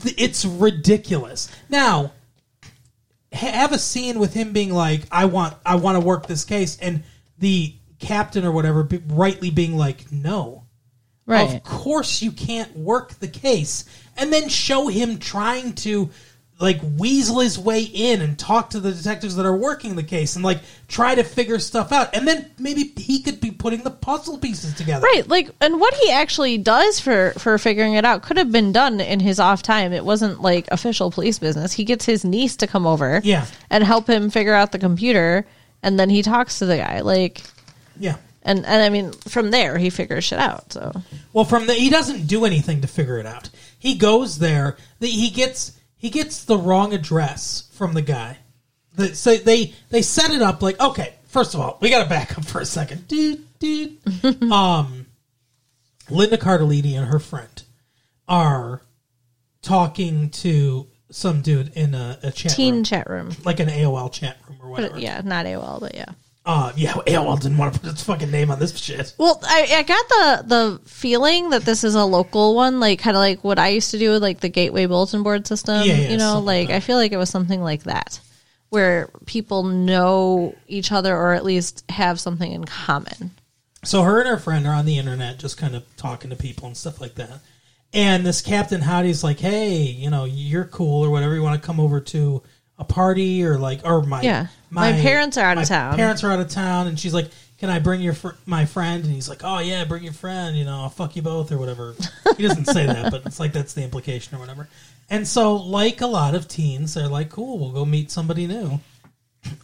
[0.00, 1.50] th- it's ridiculous.
[1.68, 2.12] Now,
[3.32, 6.44] ha- have a scene with him being like, "I want, I want to work this
[6.44, 7.02] case," and
[7.38, 10.57] the captain or whatever be, rightly being like, "No,
[11.28, 11.54] Right.
[11.56, 13.84] of course you can't work the case,"
[14.16, 16.10] and then show him trying to
[16.60, 20.34] like weasel his way in and talk to the detectives that are working the case
[20.34, 23.90] and like try to figure stuff out, and then maybe he could be putting the
[23.92, 25.04] puzzle pieces together.
[25.06, 28.72] Right, like, and what he actually does for for figuring it out could have been
[28.72, 29.92] done in his off time.
[29.92, 31.72] It wasn't like official police business.
[31.74, 33.46] He gets his niece to come over, Yeah.
[33.70, 35.46] and help him figure out the computer,
[35.84, 37.40] and then he talks to the guy, like,
[38.00, 38.16] Yeah.
[38.48, 40.72] And and I mean, from there he figures shit out.
[40.72, 40.92] So
[41.32, 43.50] Well, from the he doesn't do anything to figure it out.
[43.78, 44.76] He goes there.
[45.00, 48.38] The, he gets he gets the wrong address from the guy.
[48.94, 51.14] The, so they they set it up like okay.
[51.26, 53.06] First of all, we got to back up for a second.
[53.06, 53.98] Dude, dude.
[54.50, 55.06] um,
[56.08, 57.62] Linda Cardellini and her friend
[58.26, 58.80] are
[59.60, 64.10] talking to some dude in a, a chat teen room, chat room, like an AOL
[64.10, 64.94] chat room or whatever.
[64.94, 66.12] but yeah, not AOL, but yeah.
[66.48, 66.94] Uh, yeah.
[66.94, 69.14] AOL didn't want to put its fucking name on this shit.
[69.18, 73.18] Well, I, I got the the feeling that this is a local one, like kind
[73.18, 75.82] of like what I used to do with like the Gateway Bulletin Board system.
[75.86, 78.18] Yeah, yeah, you know, like like I feel like it was something like that,
[78.70, 83.32] where people know each other or at least have something in common.
[83.84, 86.66] So her and her friend are on the internet, just kind of talking to people
[86.66, 87.40] and stuff like that.
[87.92, 91.34] And this Captain Howdy's like, "Hey, you know, you're cool or whatever.
[91.34, 92.42] You want to come over to
[92.78, 94.46] a party or like, or my Yeah.
[94.70, 97.70] My parents are out of town." Parents are out of town." And she's like, "Can
[97.70, 100.56] I bring your fr- my friend?" And he's like, "Oh yeah, bring your friend.
[100.56, 101.94] You know, I'll fuck you both or whatever."
[102.36, 104.68] he doesn't say that, but it's like that's the implication or whatever.
[105.10, 108.80] And so, like a lot of teens, they're like, "Cool, we'll go meet somebody new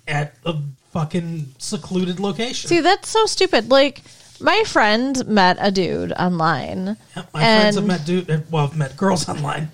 [0.08, 0.56] at a
[0.92, 3.70] fucking secluded location." See, that's so stupid.
[3.70, 4.02] Like
[4.40, 8.96] my friend met a dude online, my friends have met dude, eh, well, have met
[8.96, 9.70] girls online.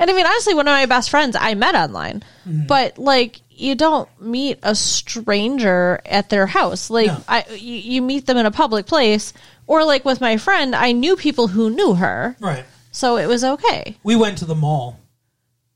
[0.00, 2.66] And I mean, honestly, one of my best friends I met online, Mm-hmm.
[2.66, 6.88] but like you don't meet a stranger at their house.
[6.90, 7.22] Like No.
[7.28, 9.32] I, you, you meet them in a public place,
[9.66, 12.64] or like with my friend, I knew people who knew her, Right.
[12.90, 13.96] so it was okay.
[14.02, 14.98] We went to the mall.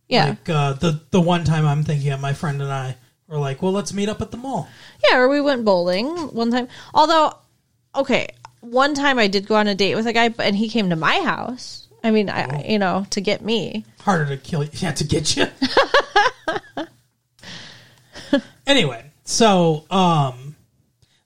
[0.09, 2.97] Yeah, Like uh, the the one time I'm thinking of, my friend and I
[3.29, 4.69] were like, well, let's meet up at the mall.
[5.09, 5.17] yeah.
[5.19, 6.69] Or we went bowling one time.
[6.93, 7.33] Although,
[7.95, 8.29] okay,
[8.61, 10.91] one time I did go on a date with a guy, but- and he came
[10.91, 11.84] to my house.
[12.05, 13.87] I mean, I, you know, to get me.
[14.01, 15.47] Harder to kill you, yeah, to get you.
[18.67, 20.55] anyway, so um,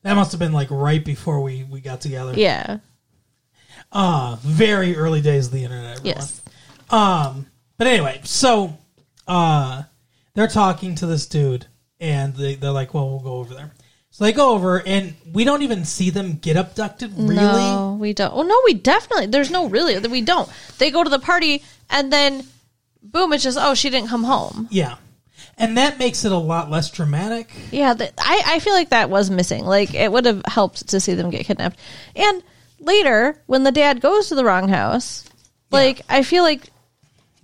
[0.02, 2.32] that must have been like right before we we got together.
[2.36, 2.78] Yeah.
[3.90, 5.98] Uh, very early days of the internet.
[5.98, 6.16] Everyone.
[6.16, 6.42] Yes.
[6.90, 8.78] Um, but anyway, so
[9.26, 9.82] uh,
[10.34, 11.66] they're talking to this dude,
[11.98, 13.72] and they, they're like, "Well, we'll go over there."
[14.18, 17.12] So they go over, and we don't even see them get abducted.
[17.16, 17.36] Really?
[17.36, 18.32] No, we don't.
[18.34, 19.26] Oh no, we definitely.
[19.26, 19.96] There's no really.
[20.08, 20.50] We don't.
[20.78, 22.44] They go to the party and then,
[23.00, 23.32] boom!
[23.32, 24.66] It's just oh, she didn't come home.
[24.72, 24.96] Yeah,
[25.56, 27.48] and that makes it a lot less dramatic.
[27.70, 29.64] Yeah, that, I I feel like that was missing.
[29.64, 31.78] Like it would have helped to see them get kidnapped.
[32.16, 32.42] And
[32.80, 35.24] later, when the dad goes to the wrong house,
[35.70, 36.64] like I feel like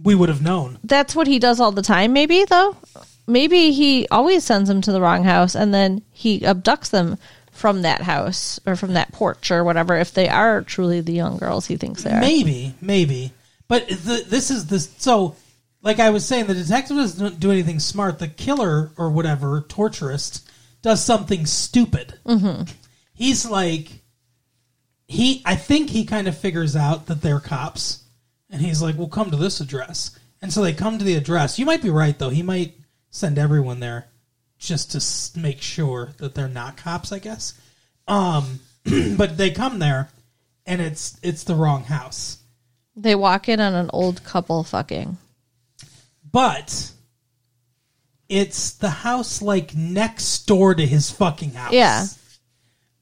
[0.03, 0.81] We would have known.
[0.83, 2.13] that's what he does all the time.
[2.13, 2.77] Maybe though,
[3.27, 7.19] maybe he always sends them to the wrong house and then he abducts them
[7.51, 9.97] from that house or from that porch or whatever.
[9.97, 12.21] If they are truly the young girls he thinks they are.
[12.21, 13.33] Maybe, maybe,
[13.69, 14.93] but the, this is this.
[14.99, 15.37] So,
[15.83, 18.19] like I was saying, the detective doesn't do anything smart.
[18.19, 20.43] The killer or whatever torturist
[20.83, 22.19] does something stupid.
[22.27, 22.71] Mm-hmm.
[23.15, 23.91] He's like,
[25.07, 25.43] he.
[25.45, 28.03] I think he kind of figures out that they're cops,
[28.51, 31.59] and he's like, "We'll come to this address." And so they come to the address.
[31.59, 32.31] You might be right though.
[32.31, 32.75] He might
[33.15, 34.09] send everyone there
[34.59, 37.13] just to s- make sure that they're not cops.
[37.13, 37.55] I guess.
[38.09, 38.59] Um,
[39.17, 40.09] but they come there,
[40.67, 42.39] and it's it's the wrong house.
[42.97, 45.17] They walk in on an old couple fucking.
[46.31, 46.91] but
[48.29, 51.73] it's the house like next door to his fucking house.
[51.73, 52.07] Yeah.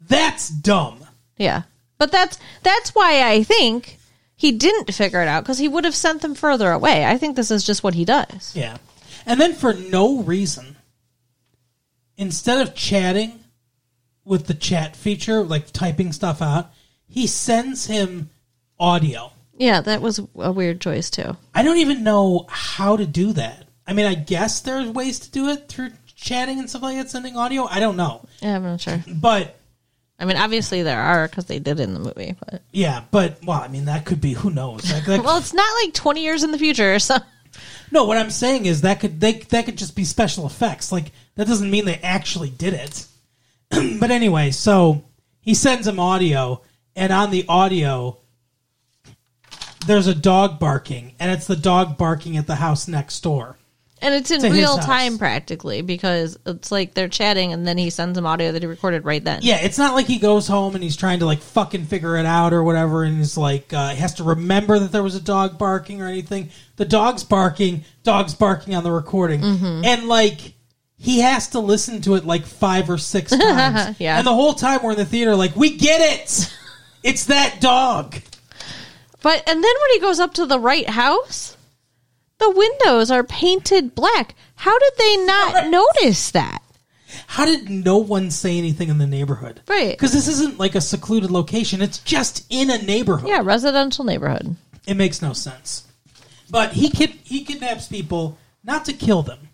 [0.00, 1.06] That's dumb.
[1.38, 1.62] Yeah.
[1.98, 3.98] But that's that's why I think
[4.34, 7.04] he didn't figure it out because he would have sent them further away.
[7.04, 8.52] I think this is just what he does.
[8.56, 8.78] Yeah.
[9.26, 10.76] And then for no reason,
[12.16, 13.40] instead of chatting
[14.24, 16.72] with the chat feature, like typing stuff out,
[17.08, 18.30] he sends him
[18.78, 19.32] audio.
[19.56, 21.36] Yeah, that was a weird choice too.
[21.54, 23.66] I don't even know how to do that.
[23.86, 27.10] I mean, I guess there's ways to do it through chatting and stuff like that,
[27.10, 27.64] sending audio.
[27.66, 28.24] I don't know.
[28.40, 29.02] Yeah, I'm not sure.
[29.08, 29.58] But
[30.18, 33.60] I mean, obviously there are because they did in the movie, but yeah, but well,
[33.60, 34.90] I mean, that could be who knows.
[34.90, 37.16] Like, that- well, it's not like 20 years in the future, so
[37.90, 40.92] No, what I'm saying is that could they that could just be special effects.
[40.92, 43.06] Like that doesn't mean they actually did it.
[44.00, 45.04] but anyway, so
[45.40, 46.62] he sends him audio,
[46.96, 48.18] and on the audio,
[49.86, 53.56] there's a dog barking, and it's the dog barking at the house next door.
[54.02, 58.16] And it's in real time practically because it's like they're chatting and then he sends
[58.16, 59.40] them audio that he recorded right then.
[59.42, 62.26] Yeah, it's not like he goes home and he's trying to like fucking figure it
[62.26, 65.20] out or whatever, and he's like uh, he has to remember that there was a
[65.20, 66.50] dog barking or anything.
[66.76, 69.84] The dog's barking, dog's barking on the recording, Mm-hmm.
[69.84, 70.54] and like
[70.98, 74.00] he has to listen to it like five or six times.
[74.00, 74.18] Yeah.
[74.18, 76.52] and the whole time we're in the theater, like we get it,
[77.04, 78.16] it's that dog.
[79.22, 81.56] But and then when he goes up to the right house,
[82.42, 84.34] the windows are painted black.
[84.56, 85.70] How did they not Right.
[85.70, 86.62] notice that?
[87.26, 89.60] How did no one say anything in the neighborhood?
[89.68, 89.90] Right.
[89.90, 93.28] Because this isn't like a secluded location; it's just in a neighborhood.
[93.28, 94.56] Yeah, residential neighborhood.
[94.86, 95.84] It makes no sense.
[96.50, 99.48] But he kid- he kidnaps people not to kill them,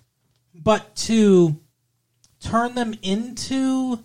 [0.55, 1.57] but to
[2.41, 3.99] turn them into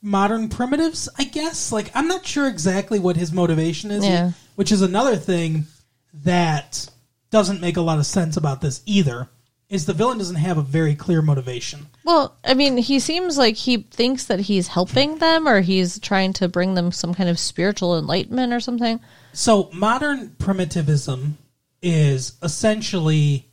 [0.00, 1.70] modern primitives, I guess.
[1.72, 4.32] Like I'm not sure exactly what his motivation is, Yeah.
[4.56, 5.66] which is another thing
[6.14, 6.88] that
[7.32, 9.28] doesn't make a lot of sense about this either.
[9.68, 11.86] Is the villain doesn't have a very clear motivation.
[12.04, 16.34] Well, I mean, he seems like he thinks that he's helping them or he's trying
[16.34, 19.00] to bring them some kind of spiritual enlightenment or something.
[19.32, 21.38] So modern primitivism
[21.80, 23.48] is essentially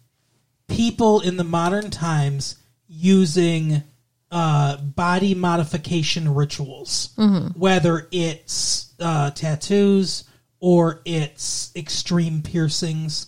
[0.67, 2.57] people in the modern times
[2.89, 3.83] using
[4.29, 7.13] uh, body modification rituals,
[7.55, 10.25] whether it's uh, tattoos
[10.59, 13.27] or it's extreme piercings,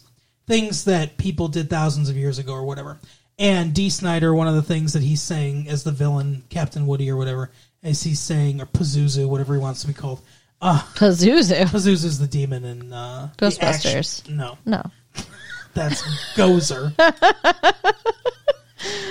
[0.52, 3.00] things that people did thousands of years ago or whatever.
[3.40, 7.10] And Dee Snider, one of the things that he's saying as the villain, Captain Woody
[7.10, 10.22] or whatever, as he's saying, or Pazuzu, whatever he wants to be called,
[10.62, 11.66] Uh, Pazuzu.
[11.66, 14.30] Pazuzu's the demon in uh, Ghostbusters.
[14.30, 14.84] No, No.
[15.74, 16.04] that's
[16.36, 16.94] Gozer.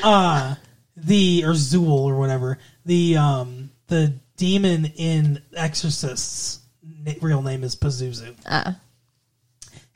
[0.03, 0.55] uh
[0.97, 2.59] the or Zuul or whatever.
[2.85, 6.59] The um the demon in Exorcists
[7.23, 8.73] real name is Pazuzu Uh,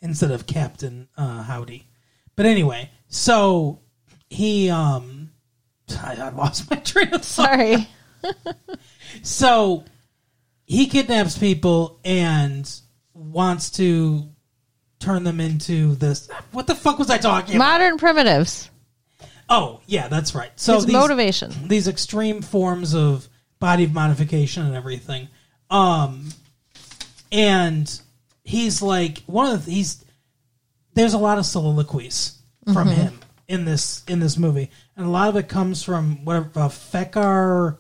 [0.05, 1.89] instead of Captain uh, Howdy.
[2.37, 3.81] But anyway, so
[4.31, 5.31] he um
[6.03, 7.49] I, I lost my train of thought.
[7.49, 7.89] sorry.
[9.23, 9.85] So
[10.67, 12.69] he kidnaps people and
[13.13, 14.29] wants to
[14.99, 16.29] turn them into this.
[16.53, 17.65] What the fuck was I talking about?
[17.79, 18.71] Modern primitives.
[19.49, 20.51] Oh, yeah, that's right.
[20.57, 21.53] So His these, motivation.
[21.69, 23.29] these extreme forms of
[23.61, 25.29] body modification and everything.
[25.71, 26.31] Um,
[27.31, 28.01] and
[28.45, 30.05] he's like one of the, he's
[30.95, 32.39] there's a lot of soliloquies
[32.73, 33.01] from Mm-hmm.
[33.01, 36.69] him in this in this movie, and a lot of it comes from whatever uh,
[36.69, 37.79] Fakir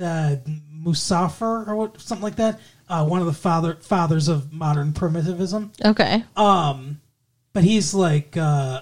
[0.00, 0.36] uh,
[0.84, 2.60] Musafar or what something like that.
[2.88, 6.24] Uh, one of the father fathers of modern primitivism Okay.
[6.36, 6.98] um
[7.52, 8.80] but he's like uh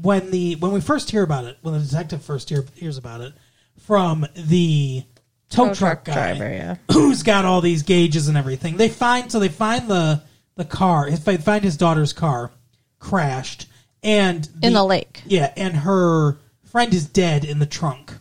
[0.00, 3.20] when the when we first hear about it when the detective first hear, hears about
[3.20, 3.32] it
[3.78, 5.04] from the
[5.50, 6.76] tow, Tow truck, truck guy driver, yeah.
[6.92, 10.20] who's got all these gauges and everything they find so they find the
[10.56, 12.52] the car find his daughter's car
[12.98, 13.66] crashed
[14.02, 15.22] and In the lake.
[15.26, 18.12] yeah and her friend is dead in the trunk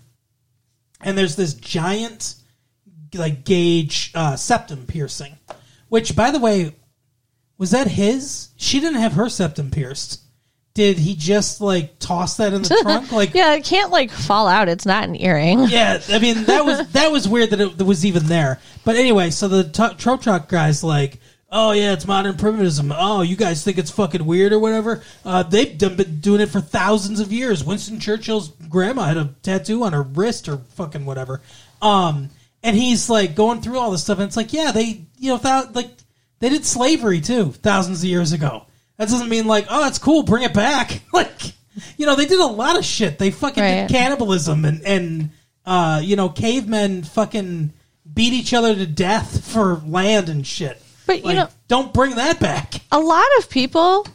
[1.01, 2.35] and there's this giant
[3.13, 5.37] like gauge uh, septum piercing
[5.89, 6.75] which by the way
[7.57, 10.21] was that his she didn't have her septum pierced
[10.73, 14.47] did he just like toss that in the trunk like Yeah, it can't like fall
[14.47, 14.69] out.
[14.69, 15.63] It's not an earring.
[15.67, 18.57] yeah, I mean that was that was weird that it was even there.
[18.85, 21.19] But anyway, so the t- Tro Truck guy's like,
[21.51, 22.93] "Oh yeah, it's modern primitivism.
[22.95, 25.03] Oh, you guys think it's fucking weird or whatever?
[25.25, 27.63] Uh, they've done, been doing it for thousands of years.
[27.63, 31.41] Winston Churchill's grandma had a tattoo on her wrist or fucking whatever."
[31.81, 32.29] Um,
[32.63, 35.37] and he's like going through all this stuff, and it's like, yeah, they you know
[35.37, 35.89] thou- like
[36.39, 38.65] they did slavery too thousands of years ago.
[38.97, 41.01] That doesn't mean like, oh, that's cool, bring it back.
[41.13, 41.31] like,
[41.97, 43.17] you know, they did a lot of shit.
[43.17, 43.87] They fucking Right.
[43.87, 45.29] did cannibalism and and
[45.65, 47.73] uh, you know, cavemen fucking
[48.13, 50.81] beat each other to death for land and shit.
[51.07, 52.75] But, you know- don't bring that back.
[52.91, 54.05] a lot of people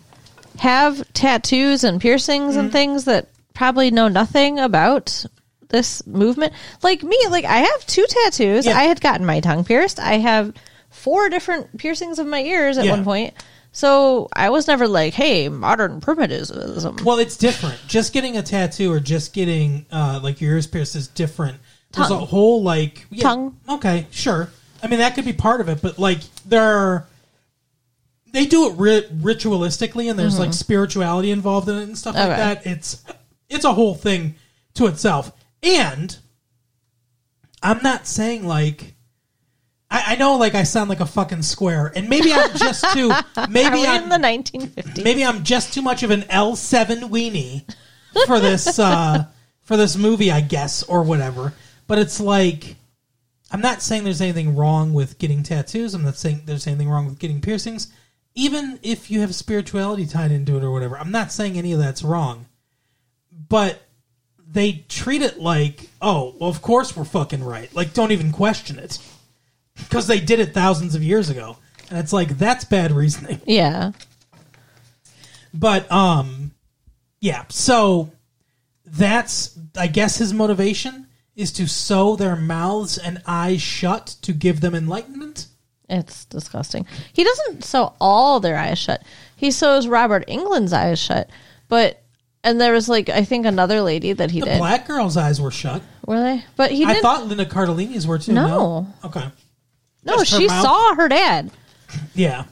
[0.58, 2.60] have tattoos and piercings Mm-hmm.
[2.60, 5.24] and things that probably know nothing about
[5.68, 6.52] this movement.
[6.82, 8.66] Like me, like I have two tattoos.
[8.66, 8.78] Yeah.
[8.78, 9.98] I had gotten my tongue pierced.
[9.98, 10.54] I have
[10.90, 12.92] four different piercings of my ears at Yeah.
[12.92, 13.34] one point.
[13.72, 17.76] So I was never like, "Hey, modern primitivism." Well, it's different.
[17.88, 21.58] Just getting a tattoo or just getting uh, like your ears pierced is different.
[21.92, 23.58] There's a whole like yeah, Tongue.
[23.68, 24.48] Okay, sure.
[24.82, 27.06] I mean that could be part of it, but like there are
[28.32, 32.24] they do it ri- ritualistically and there's like spirituality involved in it and stuff like
[32.28, 32.32] Mm-hmm.
[32.40, 32.54] Okay.
[32.54, 32.66] that.
[32.66, 33.04] It's
[33.48, 34.34] it's a whole thing
[34.74, 35.32] to itself.
[35.62, 36.16] And
[37.62, 38.94] I'm not saying like
[39.90, 43.10] I, I know like I sound like a fucking square, and maybe I'm just too
[43.36, 45.02] Are maybe we I'm in the 1950s?
[45.04, 47.64] maybe I'm just too much of an L7 weenie
[48.26, 49.24] for this uh,
[49.62, 51.52] for this movie, I guess, or whatever.
[51.86, 52.74] But it's like
[53.56, 55.94] I'm not saying there's anything wrong with getting tattoos.
[55.94, 57.90] I'm not saying there's anything wrong with getting piercings.
[58.34, 61.78] even if you have spirituality tied into it or whatever, I'm not saying any of
[61.78, 62.44] that's wrong.
[63.48, 63.80] But
[64.46, 67.74] they treat it like, oh, well, of course we're fucking right.
[67.74, 68.98] Like, don't even question it.
[69.74, 71.56] Because they did it thousands of years ago.
[71.88, 73.40] And it's like, that's bad reasoning.
[73.46, 73.92] Yeah.
[75.54, 76.50] But, um,
[77.20, 78.12] yeah, so
[78.84, 81.05] that's, I guess, his motivation
[81.36, 85.46] is to sew their mouths and eyes shut to give them enlightenment.
[85.88, 86.86] It's disgusting.
[87.12, 89.02] He doesn't sew all their eyes shut.
[89.36, 91.30] He sews Robert Englund's eyes shut.
[91.68, 92.02] But
[92.42, 94.58] and there was like I think another lady that he The did.
[94.58, 95.82] black girl's eyes were shut.
[96.06, 96.44] Were they?
[96.56, 97.02] But he I did.
[97.02, 98.32] thought Linda Cardellini's were too.
[98.32, 98.88] No.
[99.04, 99.26] Okay.
[100.04, 101.50] no, just she saw her dad.
[102.14, 102.44] Yeah.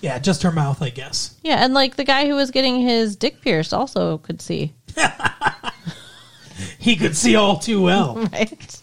[0.00, 1.34] Yeah, just her mouth, I guess.
[1.42, 4.72] Yeah, and like the guy who was getting his dick pierced also could see.
[6.80, 8.16] He could see all too well.
[8.32, 8.76] Right.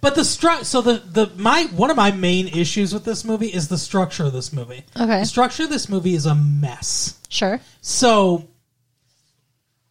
[0.00, 3.46] But the stru- so the the my one of my main issues with this movie
[3.46, 4.84] is the structure of this movie.
[4.98, 5.20] Okay.
[5.20, 7.20] The structure of this movie is a mess.
[7.28, 7.60] Sure.
[7.80, 8.48] So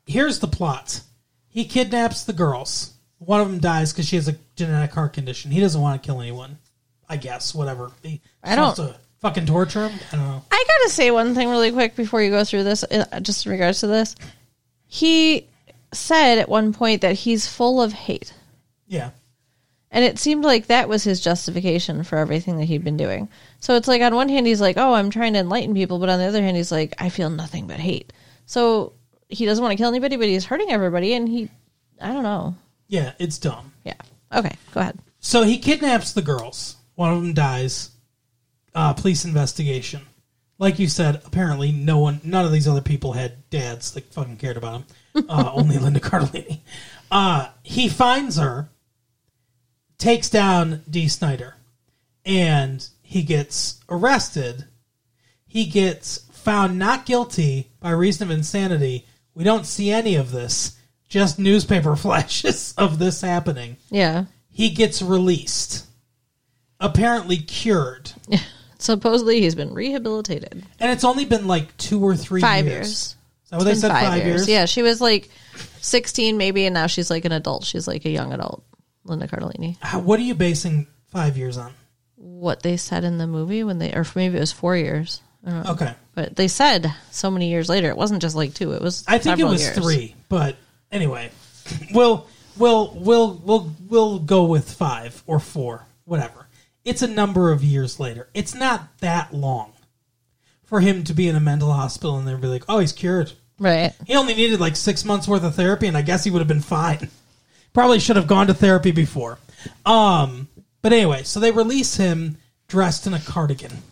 [0.05, 1.01] here's the plot.
[1.47, 2.93] He kidnaps the girls.
[3.19, 5.51] One of them dies because she has a genetic heart condition.
[5.51, 6.57] He doesn't want to kill anyone.
[7.07, 7.91] I guess whatever.
[8.01, 9.99] He I don't- to fucking torture him.
[10.11, 10.43] I don't know.
[10.51, 13.51] I gotta say one thing really quick before you go through this, uh, just in
[13.51, 14.15] regards to this.
[14.87, 15.47] He
[15.93, 18.33] said at one point that he's full of hate.
[18.87, 19.11] Yeah.
[19.91, 23.27] And it seemed like that was his justification for everything that he'd been doing.
[23.59, 26.09] So it's like on one hand he's like, "Oh, I'm trying to enlighten people," but
[26.09, 28.13] on the other hand he's like, "I feel nothing but hate."
[28.45, 28.93] So
[29.27, 31.49] he doesn't want to kill anybody, but he's hurting everybody, and he,
[31.99, 32.55] I don't know.
[32.87, 33.73] Yeah, it's dumb.
[33.83, 33.95] Yeah.
[34.33, 34.99] Okay, go ahead.
[35.19, 36.77] So he kidnaps the girls.
[36.95, 37.91] One of them dies.
[38.73, 40.01] Uh, police investigation.
[40.57, 44.37] Like you said, apparently no one, none of these other people had dads that fucking
[44.37, 44.85] cared about him.
[45.27, 46.59] Uh, only Linda Cardellini.
[47.11, 48.69] Uh, he finds her,
[49.97, 51.55] takes down Dee Snider,
[52.25, 54.65] and he gets arrested.
[55.45, 59.05] He gets found not guilty by reason of insanity.
[59.35, 60.77] We don't see any of this,
[61.09, 64.25] just newspaper flashes of this happening Yeah.
[64.49, 65.85] he gets released,
[66.79, 68.11] apparently cured,
[68.79, 70.63] Supposedly he's been rehabilitated.
[70.79, 72.75] and it's only been like two or three Five years.
[72.87, 73.15] years.
[73.51, 73.91] That what they said?
[73.91, 74.47] Five, years.
[74.47, 75.29] Yeah, she was like
[75.81, 77.65] 16 maybe, and now she's like an adult.
[77.65, 78.63] She's like a young adult,
[79.03, 79.77] Linda Cardellini.
[79.81, 81.73] How, what are you basing five years on?
[82.15, 85.21] What they said in the movie when they, or maybe it was four years.
[85.45, 85.71] I don't know.
[85.71, 87.89] Okay, But they said so many years later.
[87.89, 88.71] It wasn't just like two.
[88.71, 89.03] It was.
[89.07, 89.77] I think it was years.
[89.77, 90.55] three, but
[90.91, 91.31] anyway,
[91.93, 92.27] we'll
[92.57, 96.47] we'll we'll we'll we'll go with five or four, whatever.
[96.85, 98.29] It's a number of years later.
[98.33, 99.73] It's not that long
[100.63, 103.33] for him to be in a mental hospital and then be like, "Oh, he's cured."
[103.61, 103.93] Right.
[104.07, 106.47] He only needed like six months worth of therapy, and I guess he would have
[106.47, 107.09] been fine.
[107.73, 109.37] Probably should have gone to therapy before.
[109.85, 110.47] Um,
[110.81, 112.37] but anyway, so they release him
[112.67, 113.83] dressed in a cardigan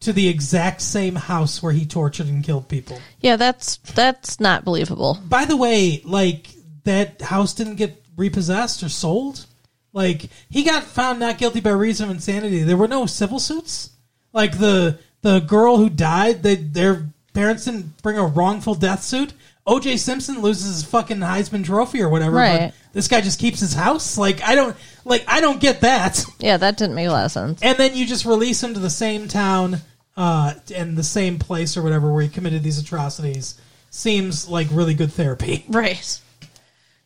[0.00, 2.98] to the exact same house where he tortured and killed people.
[3.20, 5.18] Yeah, that's that's not believable.
[5.24, 6.48] By the way, like
[6.82, 9.46] that house didn't get repossessed or sold.
[9.92, 12.64] Like he got found not guilty by reason of insanity.
[12.64, 13.90] There were no civil suits.
[14.32, 19.32] Like the the girl who died, they their parents didn't bring a wrongful death suit.
[19.66, 19.96] O.J.
[19.98, 22.36] Simpson loses his fucking Heisman Trophy or whatever.
[22.36, 22.72] Right.
[22.72, 24.18] But this guy just keeps his house.
[24.18, 26.24] Like I don't like I don't get that.
[26.40, 27.62] Yeah, that didn't make a lot of sense.
[27.62, 29.78] And then you just release him to the same town
[30.16, 33.60] uh, and the same place or whatever where he committed these atrocities.
[33.90, 35.64] Seems like really good therapy.
[35.68, 36.20] Right.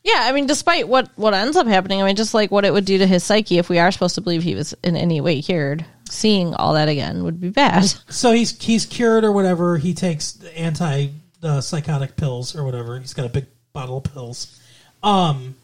[0.02, 2.72] Yeah, I mean, despite what what ends up happening, I mean, just like what it
[2.72, 5.20] would do to his psyche if we are supposed to believe he was in any
[5.20, 7.84] way cured, seeing all that again would be bad.
[8.08, 9.76] So he's he's cured or whatever.
[9.76, 11.08] He takes anti
[11.42, 12.98] uh, psychotic pills or whatever.
[12.98, 14.58] He's got a big bottle of pills.
[15.02, 15.56] Um,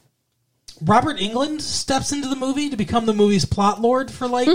[0.83, 4.49] Robert Englund steps into the movie to become the movie's plot lord for like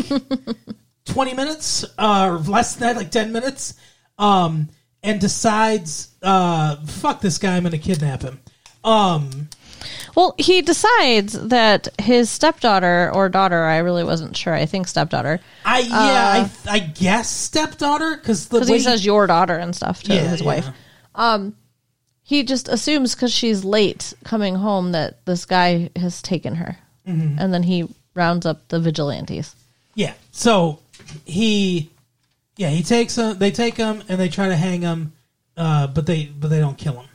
[1.05, 3.73] twenty minutes, uh, or less than that, like ten minutes,
[4.19, 4.69] um,
[5.01, 7.55] and decides, uh, "Fuck this guy!
[7.55, 8.39] I'm going to kidnap him."
[8.83, 9.49] Um,
[10.15, 14.53] Well, he decides that his stepdaughter or daughter, I really wasn't sure.
[14.53, 19.27] I think stepdaughter, I yeah, I, I guess stepdaughter because the way he says your
[19.27, 20.45] daughter and stuff to Yeah, his yeah.
[21.15, 21.53] wife.
[22.23, 27.39] He just assumes because she's late coming home that this guy has taken her, Mm-hmm.
[27.39, 29.55] and then he rounds up the vigilantes.
[29.95, 30.13] Yeah.
[30.31, 30.79] So
[31.23, 31.89] he,
[32.57, 33.37] yeah, he takes them.
[33.37, 35.13] They take him and they try to hang him,
[35.55, 37.05] uh, but they but they don't kill him.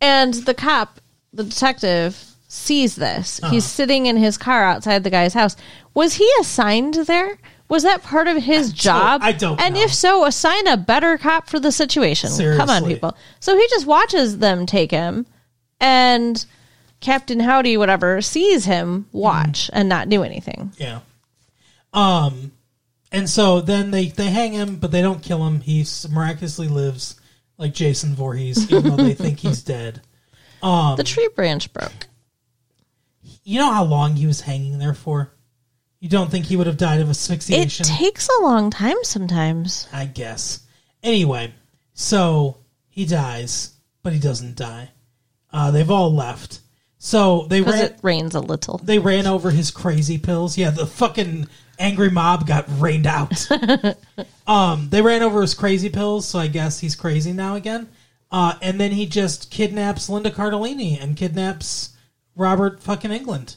[0.00, 1.00] And the cop,
[1.32, 3.42] the detective, sees this.
[3.42, 3.52] Uh-huh.
[3.52, 5.56] He's sitting in his car outside the guy's house.
[5.94, 7.38] Was he assigned there?
[7.68, 9.20] Was that part of his job?
[9.22, 9.82] I don't And know.
[9.82, 12.30] if so, assign a better cop for the situation.
[12.56, 13.14] Come on, people.
[13.40, 15.26] So he just watches them take him,
[15.78, 16.44] and
[17.00, 20.72] Captain Howdy, whatever, sees him watch and not do anything.
[20.78, 21.00] Yeah.
[21.92, 22.52] Um.
[23.10, 25.60] And so then they, they hang him, but they don't kill him.
[25.60, 27.18] He miraculously lives
[27.56, 30.02] like Jason Voorhees, even though they think he's dead.
[30.62, 32.08] Um, the tree branch broke.
[33.44, 35.32] You know how long he was hanging there for?
[36.00, 37.86] You don't think he would have died of asphyxiation?
[37.86, 39.88] It takes a long time sometimes.
[39.92, 40.60] I guess.
[41.02, 41.52] Anyway,
[41.94, 44.90] so he dies, but he doesn't die.
[45.52, 46.60] Uh, they've all left.
[46.98, 47.84] So they ran.
[47.84, 48.78] it rains a little.
[48.78, 50.58] they ran over his crazy pills.
[50.58, 51.48] Yeah, the fucking
[51.78, 53.48] angry mob got rained out.
[54.46, 57.88] um, they ran over his crazy pills, so I guess he's crazy now again.
[58.30, 61.96] Uh, and then he just kidnaps Linda Cardellini and kidnaps
[62.36, 63.56] Robert fucking Englund.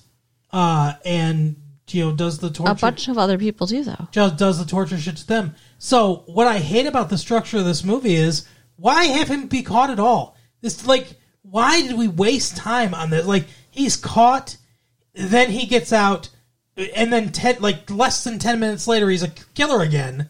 [0.52, 1.56] Uh, and
[1.90, 4.08] you know does the torture A bunch of other people do though.
[4.12, 5.56] just does the torture shit to them.
[5.78, 8.48] So what I hate about the structure of this movie is
[8.78, 10.38] why have him be caught at all?
[10.62, 13.26] This like why did we waste time on this?
[13.26, 14.58] Like he's caught,
[15.14, 16.30] then he gets out,
[16.96, 20.30] and then ten like less than ten minutes later he's a killer again,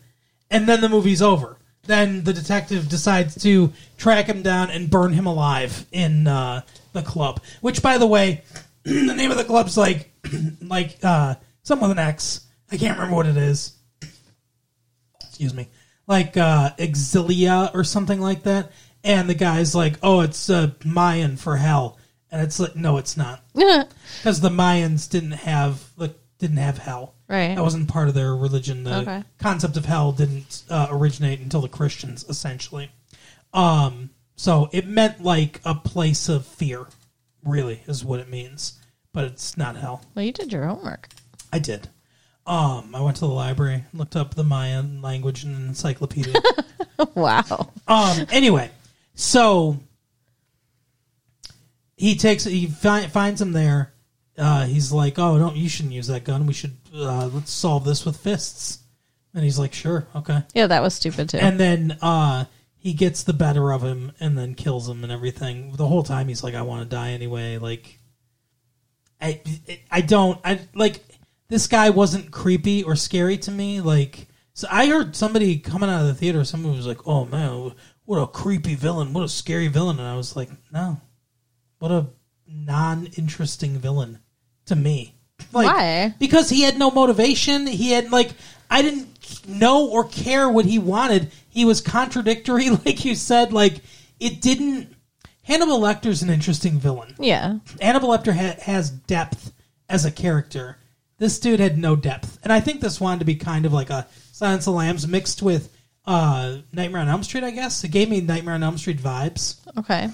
[0.50, 1.58] and then the movie's over.
[1.84, 6.62] Then the detective decides to track him down and burn him alive in uh,
[6.94, 7.42] the club.
[7.62, 8.44] Which, by the way,
[8.84, 10.12] the name of the club's like
[10.62, 12.46] like uh, something with an X.
[12.72, 13.74] I can't remember what it is.
[15.22, 15.70] Excuse me,
[16.08, 18.72] like uh, Exilia or something like that.
[19.04, 21.98] And the guy's like, "Oh, it's uh, Mayan for hell,"
[22.32, 27.14] and it's like, "No, it's not," because the Mayans didn't have like didn't have hell.
[27.30, 27.56] Right.
[27.56, 28.84] That wasn't part of their religion.
[28.84, 29.24] The Okay.
[29.38, 32.92] concept of hell didn't uh, originate until the Christians, essentially.
[33.54, 36.88] Um, so it meant like a place of fear,
[37.46, 38.80] really, is what it means.
[39.14, 40.04] But it's not hell.
[40.16, 41.10] Well, you did your homework.
[41.54, 41.88] I did.
[42.48, 46.34] Um, I went to the library, looked up the Mayan language in an encyclopedia.
[47.16, 47.70] wow.
[47.88, 48.72] um, anyway,
[49.14, 49.80] so
[51.98, 53.91] he takes he fi- finds him there.
[54.42, 56.48] Uh, he's like, "Oh, no, you shouldn't use that gun.
[56.48, 58.80] We should uh, let's solve this with fists."
[59.36, 61.38] And he's like, "Sure, okay." Yeah, that was stupid too.
[61.38, 65.74] And then uh, he gets the better of him and then kills him and everything.
[65.74, 68.00] The whole time he's like, "I want to die anyway." Like,
[69.22, 69.42] I
[69.92, 71.02] I don't I like
[71.48, 73.80] this guy wasn't creepy or scary to me.
[73.80, 76.44] Like, so I heard somebody coming out of the theater.
[76.44, 77.74] Somebody was like, "Oh man,
[78.06, 79.14] what a creepy villain!
[79.14, 81.00] What a scary villain!" And I was like, "No,
[81.78, 82.08] what a
[82.48, 84.18] non-interesting villain
[84.72, 85.14] to me."
[85.54, 86.14] Like, Why?
[86.20, 87.68] Because he had no motivation.
[87.68, 88.32] He had like
[88.70, 89.08] I didn't
[89.48, 91.32] know or care what he wanted.
[91.50, 93.54] He was contradictory, like you said.
[93.54, 93.82] Like
[94.20, 94.96] it didn't.
[95.44, 97.16] Hannibal Lecter's an interesting villain.
[97.20, 97.58] yeah.
[97.82, 99.52] Hannibal Lecter ha- has depth
[99.90, 100.78] as a character.
[101.18, 103.90] This dude had no depth, and I think this wanted to be kind of like
[103.90, 107.44] a Silence of the Lambs mixed with uh, Nightmare on Elm Street.
[107.44, 109.58] I guess it gave me Nightmare on Elm Street vibes.
[109.78, 110.10] Okay.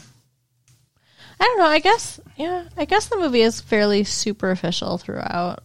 [1.40, 1.66] I don't know.
[1.66, 2.66] I guess yeah.
[2.78, 5.64] I guess the movie is fairly superficial throughout.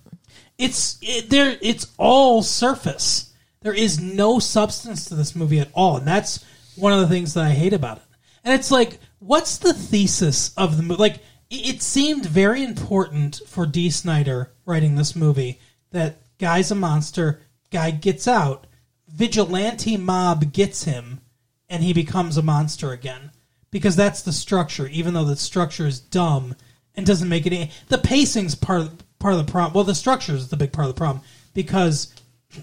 [0.58, 1.56] It's it, there.
[1.60, 3.32] It's all surface.
[3.62, 6.44] There is no substance to this movie at all, and that's
[6.76, 8.04] one of the things that I hate about it.
[8.44, 11.00] And it's like, what's the thesis of the movie?
[11.00, 11.16] Like,
[11.48, 15.60] it, it seemed very important for Dee Snider writing this movie
[15.92, 18.66] that guy's a monster, guy gets out,
[19.08, 21.20] vigilante mob gets him,
[21.68, 23.30] and he becomes a monster again.
[23.72, 26.54] Because that's the structure, even though the structure is dumb
[26.94, 27.72] and doesn't make any.
[27.88, 29.72] The pacing's part of, part of the problem.
[29.72, 32.14] Well, the structure is the big part of the problem because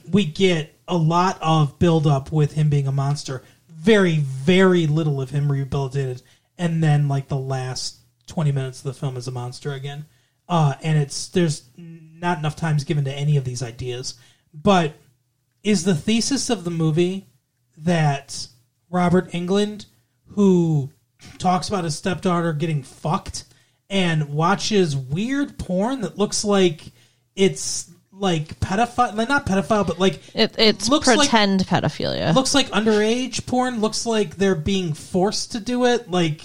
[0.10, 3.44] we get a lot of build up with him being a monster.
[3.68, 6.22] Very, very little of him rehabilitated,
[6.58, 7.98] and then like the last
[8.28, 10.06] twenty minutes of the film is a monster again.
[10.48, 14.16] Uh, and it's there's not enough times given to any of these ideas.
[14.54, 14.94] But
[15.64, 17.28] is the thesis of the movie
[17.78, 18.48] that
[18.90, 19.86] Robert Englund,
[20.28, 20.92] who
[21.38, 23.46] talks about his stepdaughter getting fucked
[23.90, 26.82] and watches weird porn that looks like
[27.36, 32.36] it's like pedophile, like not pedophile, but like It, it's Looks like- pretend pedophilia.
[32.36, 33.80] looks like underage porn.
[33.82, 36.12] Looks like they're being forced to do it.
[36.12, 36.42] Like,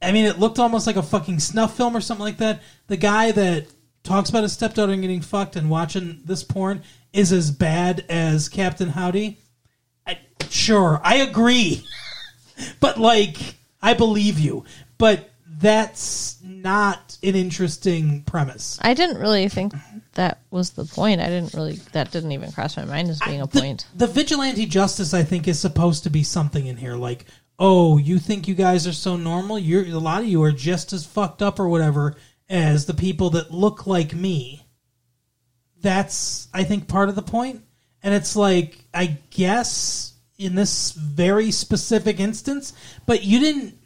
[0.00, 2.62] I mean, it looked almost like a fucking snuff film or something like that.
[2.86, 3.66] The guy that
[4.04, 6.82] talks about his stepdaughter getting fucked and watching this porn
[7.12, 9.36] is as bad as Captain Howdy.
[10.06, 11.84] I, sure, I agree,
[12.80, 13.36] but like,
[13.82, 14.64] I believe you.
[14.98, 18.78] But that's not an interesting premise.
[18.80, 19.74] I didn't really think
[20.14, 21.20] that was the point.
[21.20, 21.74] I didn't really.
[21.92, 23.86] That didn't even cross my mind as being a the, point.
[23.94, 26.94] The vigilante justice, I think, is supposed to be something in here.
[26.94, 27.26] Like,
[27.58, 29.58] oh, you think you guys are so normal?
[29.58, 32.16] You're a lot of you are just as fucked up or whatever
[32.48, 34.66] as the people that look like me.
[35.82, 37.62] That's, I think, part of the point.
[38.02, 42.72] And it's like, I guess in this very specific instance,
[43.04, 43.78] but you didn't,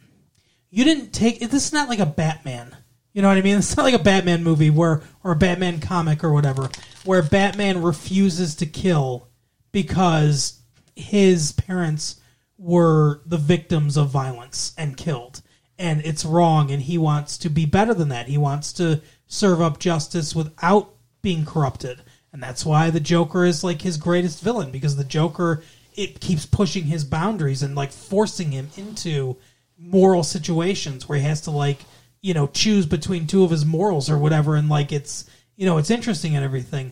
[0.69, 1.39] you didn't take.
[1.39, 2.75] This is not like a Batman.
[3.11, 3.57] You know what I mean?
[3.57, 6.69] It's not like a Batman movie where, or a Batman comic or whatever,
[7.03, 9.27] where Batman refuses to kill
[9.73, 10.61] because
[10.95, 12.21] his parents
[12.57, 15.41] were the victims of violence and killed.
[15.77, 18.29] And it's wrong, and he wants to be better than that.
[18.29, 22.01] He wants to serve up justice without being corrupted.
[22.31, 25.63] And that's why the Joker is like his greatest villain, because the Joker
[25.95, 29.37] it keeps pushing his boundaries and like forcing him into
[29.77, 31.79] moral situations where he has to like,
[32.21, 35.25] you know, choose between two of his morals or whatever and like it's
[35.55, 36.91] you know, it's interesting and everything.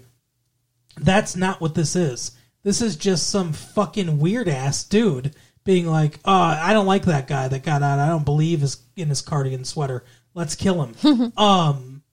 [0.97, 2.31] That's not what this is.
[2.63, 5.35] This is just some fucking weird ass dude
[5.65, 7.99] being like, "Uh, I don't like that guy that got out.
[7.99, 10.03] I don't believe is in his cardigan sweater.
[10.33, 12.03] Let's kill him." um,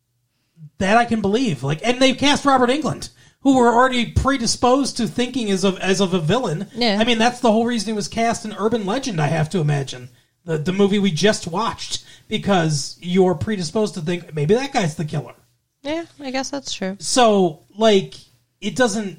[0.79, 1.63] that I can believe.
[1.63, 3.11] Like, and they've cast Robert Englund,
[3.43, 6.69] who were already predisposed to thinking as of as of a villain.
[6.75, 6.99] Yeah.
[7.01, 9.21] I mean, that's the whole reason he was cast in Urban Legend.
[9.21, 10.11] I have to imagine
[10.45, 15.05] the the movie we just watched because you're predisposed to think maybe that guy's the
[15.05, 15.35] killer.
[15.83, 16.97] Yeah, I guess that's true.
[16.99, 18.15] So, like,
[18.61, 19.19] it doesn't.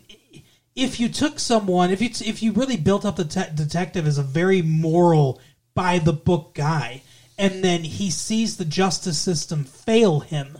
[0.76, 4.18] If you took someone, if you if you really built up the te- detective as
[4.18, 5.42] a very moral,
[5.74, 7.02] by the book guy,
[7.38, 10.60] and then he sees the justice system fail him,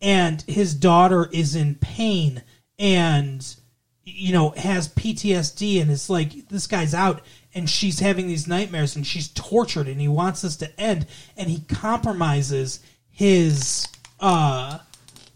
[0.00, 2.42] and his daughter is in pain
[2.78, 3.56] and
[4.04, 7.22] you know has PTSD, and it's like this guy's out,
[7.54, 11.06] and she's having these nightmares, and she's tortured, and he wants this to end,
[11.36, 13.88] and he compromises his
[14.20, 14.78] uh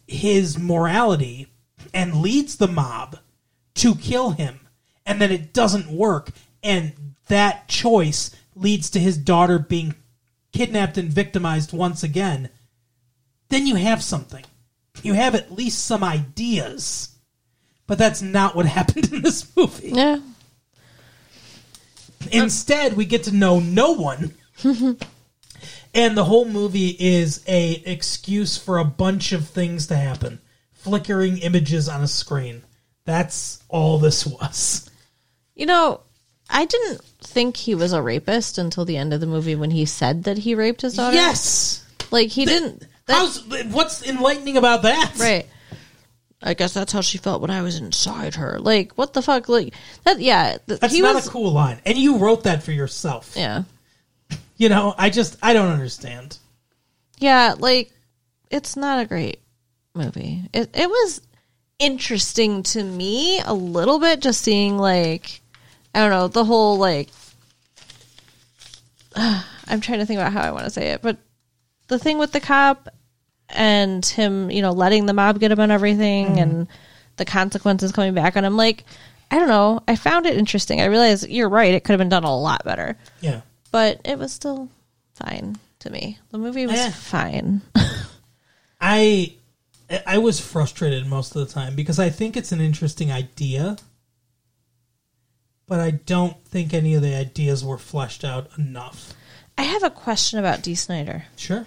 [0.06, 1.48] his morality
[1.94, 3.18] and leads the mob
[3.74, 4.60] to kill him.
[5.06, 6.30] And then it doesn't work.
[6.62, 9.94] And that choice leads to his daughter being
[10.52, 12.50] kidnapped and victimized once again.
[13.48, 14.44] Then you have something.
[15.02, 17.10] You have at least some ideas
[17.88, 20.20] but that's not what happened in this movie Yeah.
[22.32, 24.34] Instead, we get to know no one.
[25.94, 30.40] and the whole movie is a excuse for a bunch of things to happen.
[30.72, 32.62] Flickering images on a screen.
[33.04, 34.90] That's all this was.
[35.54, 36.00] You know,
[36.50, 39.86] I didn't think he was a rapist until the end of the movie when he
[39.86, 41.16] said that he raped his daughter.
[41.16, 41.86] Yes.
[42.10, 42.80] Like he didn't.
[43.06, 45.14] That, How's what's enlightening about that?
[45.18, 45.46] right.
[46.42, 48.58] I guess that's how she felt when I was inside her.
[48.60, 49.48] Like what the fuck?
[49.48, 49.74] Like
[50.04, 50.20] that?
[50.20, 50.58] Yeah.
[50.66, 51.26] th- That's he not was.
[51.26, 51.80] a cool line.
[51.84, 53.34] And you wrote that for yourself.
[53.36, 53.64] yeah.
[54.56, 56.38] You know, I just I don't understand.
[57.18, 57.54] Yeah.
[57.58, 57.92] Like
[58.50, 59.40] it's not a great
[59.94, 60.42] movie.
[60.52, 61.20] It it was
[61.78, 65.40] interesting to me a little bit just seeing like
[65.94, 67.08] I don't know the whole like.
[69.16, 71.18] I'm trying to think about how I want to say it, but
[71.88, 72.88] the thing with the cop
[73.50, 76.68] and him, you know, letting the mob get him and everything and
[77.16, 78.84] the consequences coming back on him, like,
[79.30, 79.82] I don't know.
[79.88, 80.80] I found it interesting.
[80.80, 81.74] I realize you're right.
[81.74, 83.40] It could have been done a lot better, Yeah.
[83.70, 84.68] but it was still
[85.14, 86.18] fine to me.
[86.30, 86.90] The movie was Eh.
[86.90, 87.62] fine.
[88.80, 89.34] I
[90.06, 93.76] I was frustrated most of the time because I think it's an interesting idea,
[95.66, 99.14] but I don't think any of the ideas were fleshed out enough.
[99.56, 101.24] I have a question about Dee Snider.
[101.36, 101.66] Sure,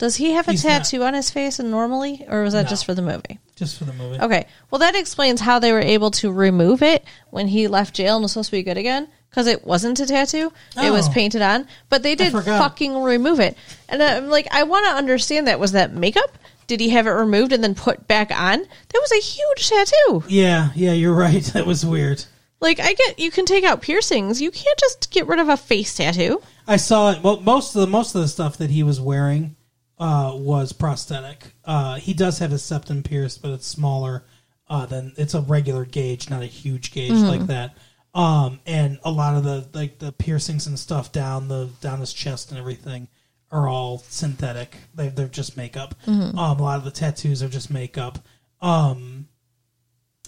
[0.00, 2.64] Does he have a He's not- tattoo on his face and normally, or was that
[2.64, 2.68] No.
[2.70, 3.38] just for the movie?
[3.54, 4.18] just for the movie.
[4.18, 4.46] Okay.
[4.70, 8.22] Well, that explains how they were able to remove it when he left jail and
[8.22, 9.08] was supposed to be good again.
[9.28, 10.50] Because it wasn't a tattoo,
[10.82, 11.12] it was Oh.
[11.12, 11.68] painted on.
[11.90, 12.58] But they did forgot.
[12.58, 13.56] fucking remove it,
[13.88, 15.60] and I'm like, I want to understand that.
[15.60, 16.36] Was that makeup?
[16.66, 18.60] Did he have it removed and then put back on?
[18.60, 20.24] That was a huge tattoo.
[20.26, 21.44] Yeah, yeah, you're right.
[21.52, 22.24] That was weird.
[22.60, 24.40] Like, I get you can take out piercings.
[24.40, 26.40] You can't just get rid of a face tattoo.
[26.66, 27.22] I saw it.
[27.22, 29.54] Well, most of the most of the stuff that he was wearing
[30.00, 31.52] uh, was prosthetic.
[31.64, 34.24] Uh, he does have his septum pierced, but it's smaller
[34.68, 37.76] uh, than it's a regular gauge, not a huge gauge like that.
[38.14, 42.12] Um, and a lot of the like the piercings and stuff down the down his
[42.12, 43.06] chest and everything
[43.52, 44.76] are all synthetic.
[44.94, 45.94] They they're just makeup.
[46.38, 48.18] Um, a lot of the tattoos are just makeup.
[48.60, 49.28] Um,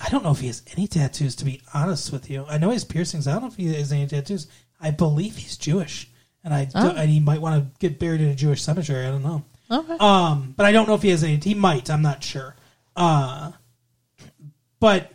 [0.05, 1.35] I don't know if he has any tattoos.
[1.37, 3.27] To be honest with you, I know he has piercings.
[3.27, 4.49] I don't know if he has any tattoos.
[4.81, 6.09] I believe he's Jewish,
[6.45, 9.07] and I do, and he might want to get buried in a Jewish cemetery.
[9.07, 9.45] I don't know.
[9.73, 9.97] Okay.
[9.99, 11.37] Um, but I don't know if he has any.
[11.37, 11.91] He might.
[11.91, 12.55] I'm not sure.
[12.95, 13.53] Uh,
[14.79, 15.13] but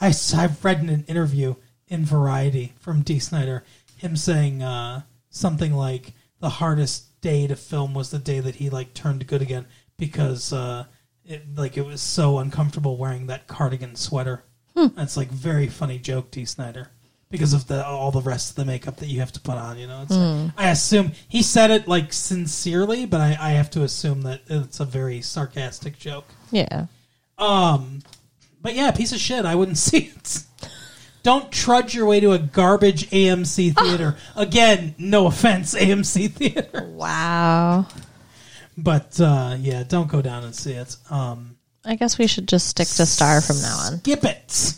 [0.00, 1.54] I, I've read in an interview
[1.88, 3.64] in Variety from Dee Snider
[3.96, 8.70] him saying uh, something like the hardest day to film was the day that he
[8.70, 10.84] like turned good again because uh,
[11.24, 14.44] it like it was so uncomfortable wearing that cardigan sweater.
[14.74, 16.90] That's like very funny joke, Dee Snider.
[17.36, 19.78] Because of the all the rest of the makeup that you have to put on,
[19.78, 20.02] you know.
[20.02, 24.22] It's like- I assume he said it like sincerely, but I, I have to assume
[24.22, 26.26] that it's a very sarcastic joke.
[26.50, 26.86] Yeah.
[27.38, 28.02] Um,
[28.62, 29.44] but yeah, piece of shit.
[29.44, 30.42] I wouldn't see it.
[31.22, 34.16] Don't trudge your way to a garbage AMC theater.
[34.36, 36.84] Again, no offense, AMC theater.
[36.84, 37.86] Wow.
[38.78, 40.96] But uh, yeah, don't go down and see it.
[41.10, 43.98] Um, I guess we should just stick to Star from now on.
[43.98, 44.74] skip it.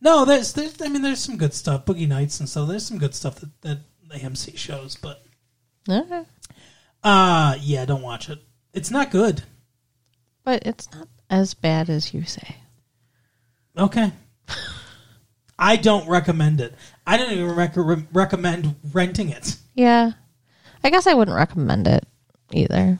[0.00, 1.84] No, there's, there's I mean, there's some good stuff.
[1.84, 3.78] Boogie Nights and so there's some good stuff that, that
[4.10, 5.24] AMC shows, but
[5.88, 6.22] Okay.
[7.02, 8.38] uh yeah, don't watch it.
[8.72, 9.42] It's not good.
[10.44, 12.56] But it's not as bad as you say.
[13.76, 14.12] Okay.
[15.58, 16.74] I don't recommend it.
[17.06, 19.56] I don't even rec- re- recommend renting it.
[19.74, 20.12] Yeah.
[20.84, 22.06] I guess I wouldn't recommend it
[22.52, 22.98] either.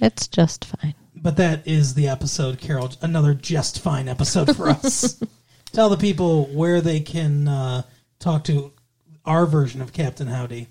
[0.00, 0.94] It's just fine.
[1.16, 2.90] But that is the episode, Carol.
[3.00, 5.20] Another just fine episode for us.
[5.72, 7.82] Tell the people where they can uh,
[8.18, 8.72] talk to
[9.24, 10.66] our version of Captain Howdy,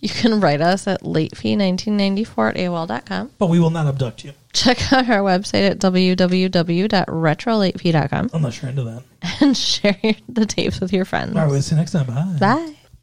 [0.00, 3.30] You can write us at latefee1994 at AOL.com.
[3.38, 8.84] but we will not abduct you Check out our website at www.retrolatefee.com unless you're into
[8.84, 9.02] that.
[9.40, 11.34] and share the tapes with your friends.
[11.34, 12.06] All right, we'll see you next time.
[12.06, 12.36] Bye.
[12.38, 12.74] Bye.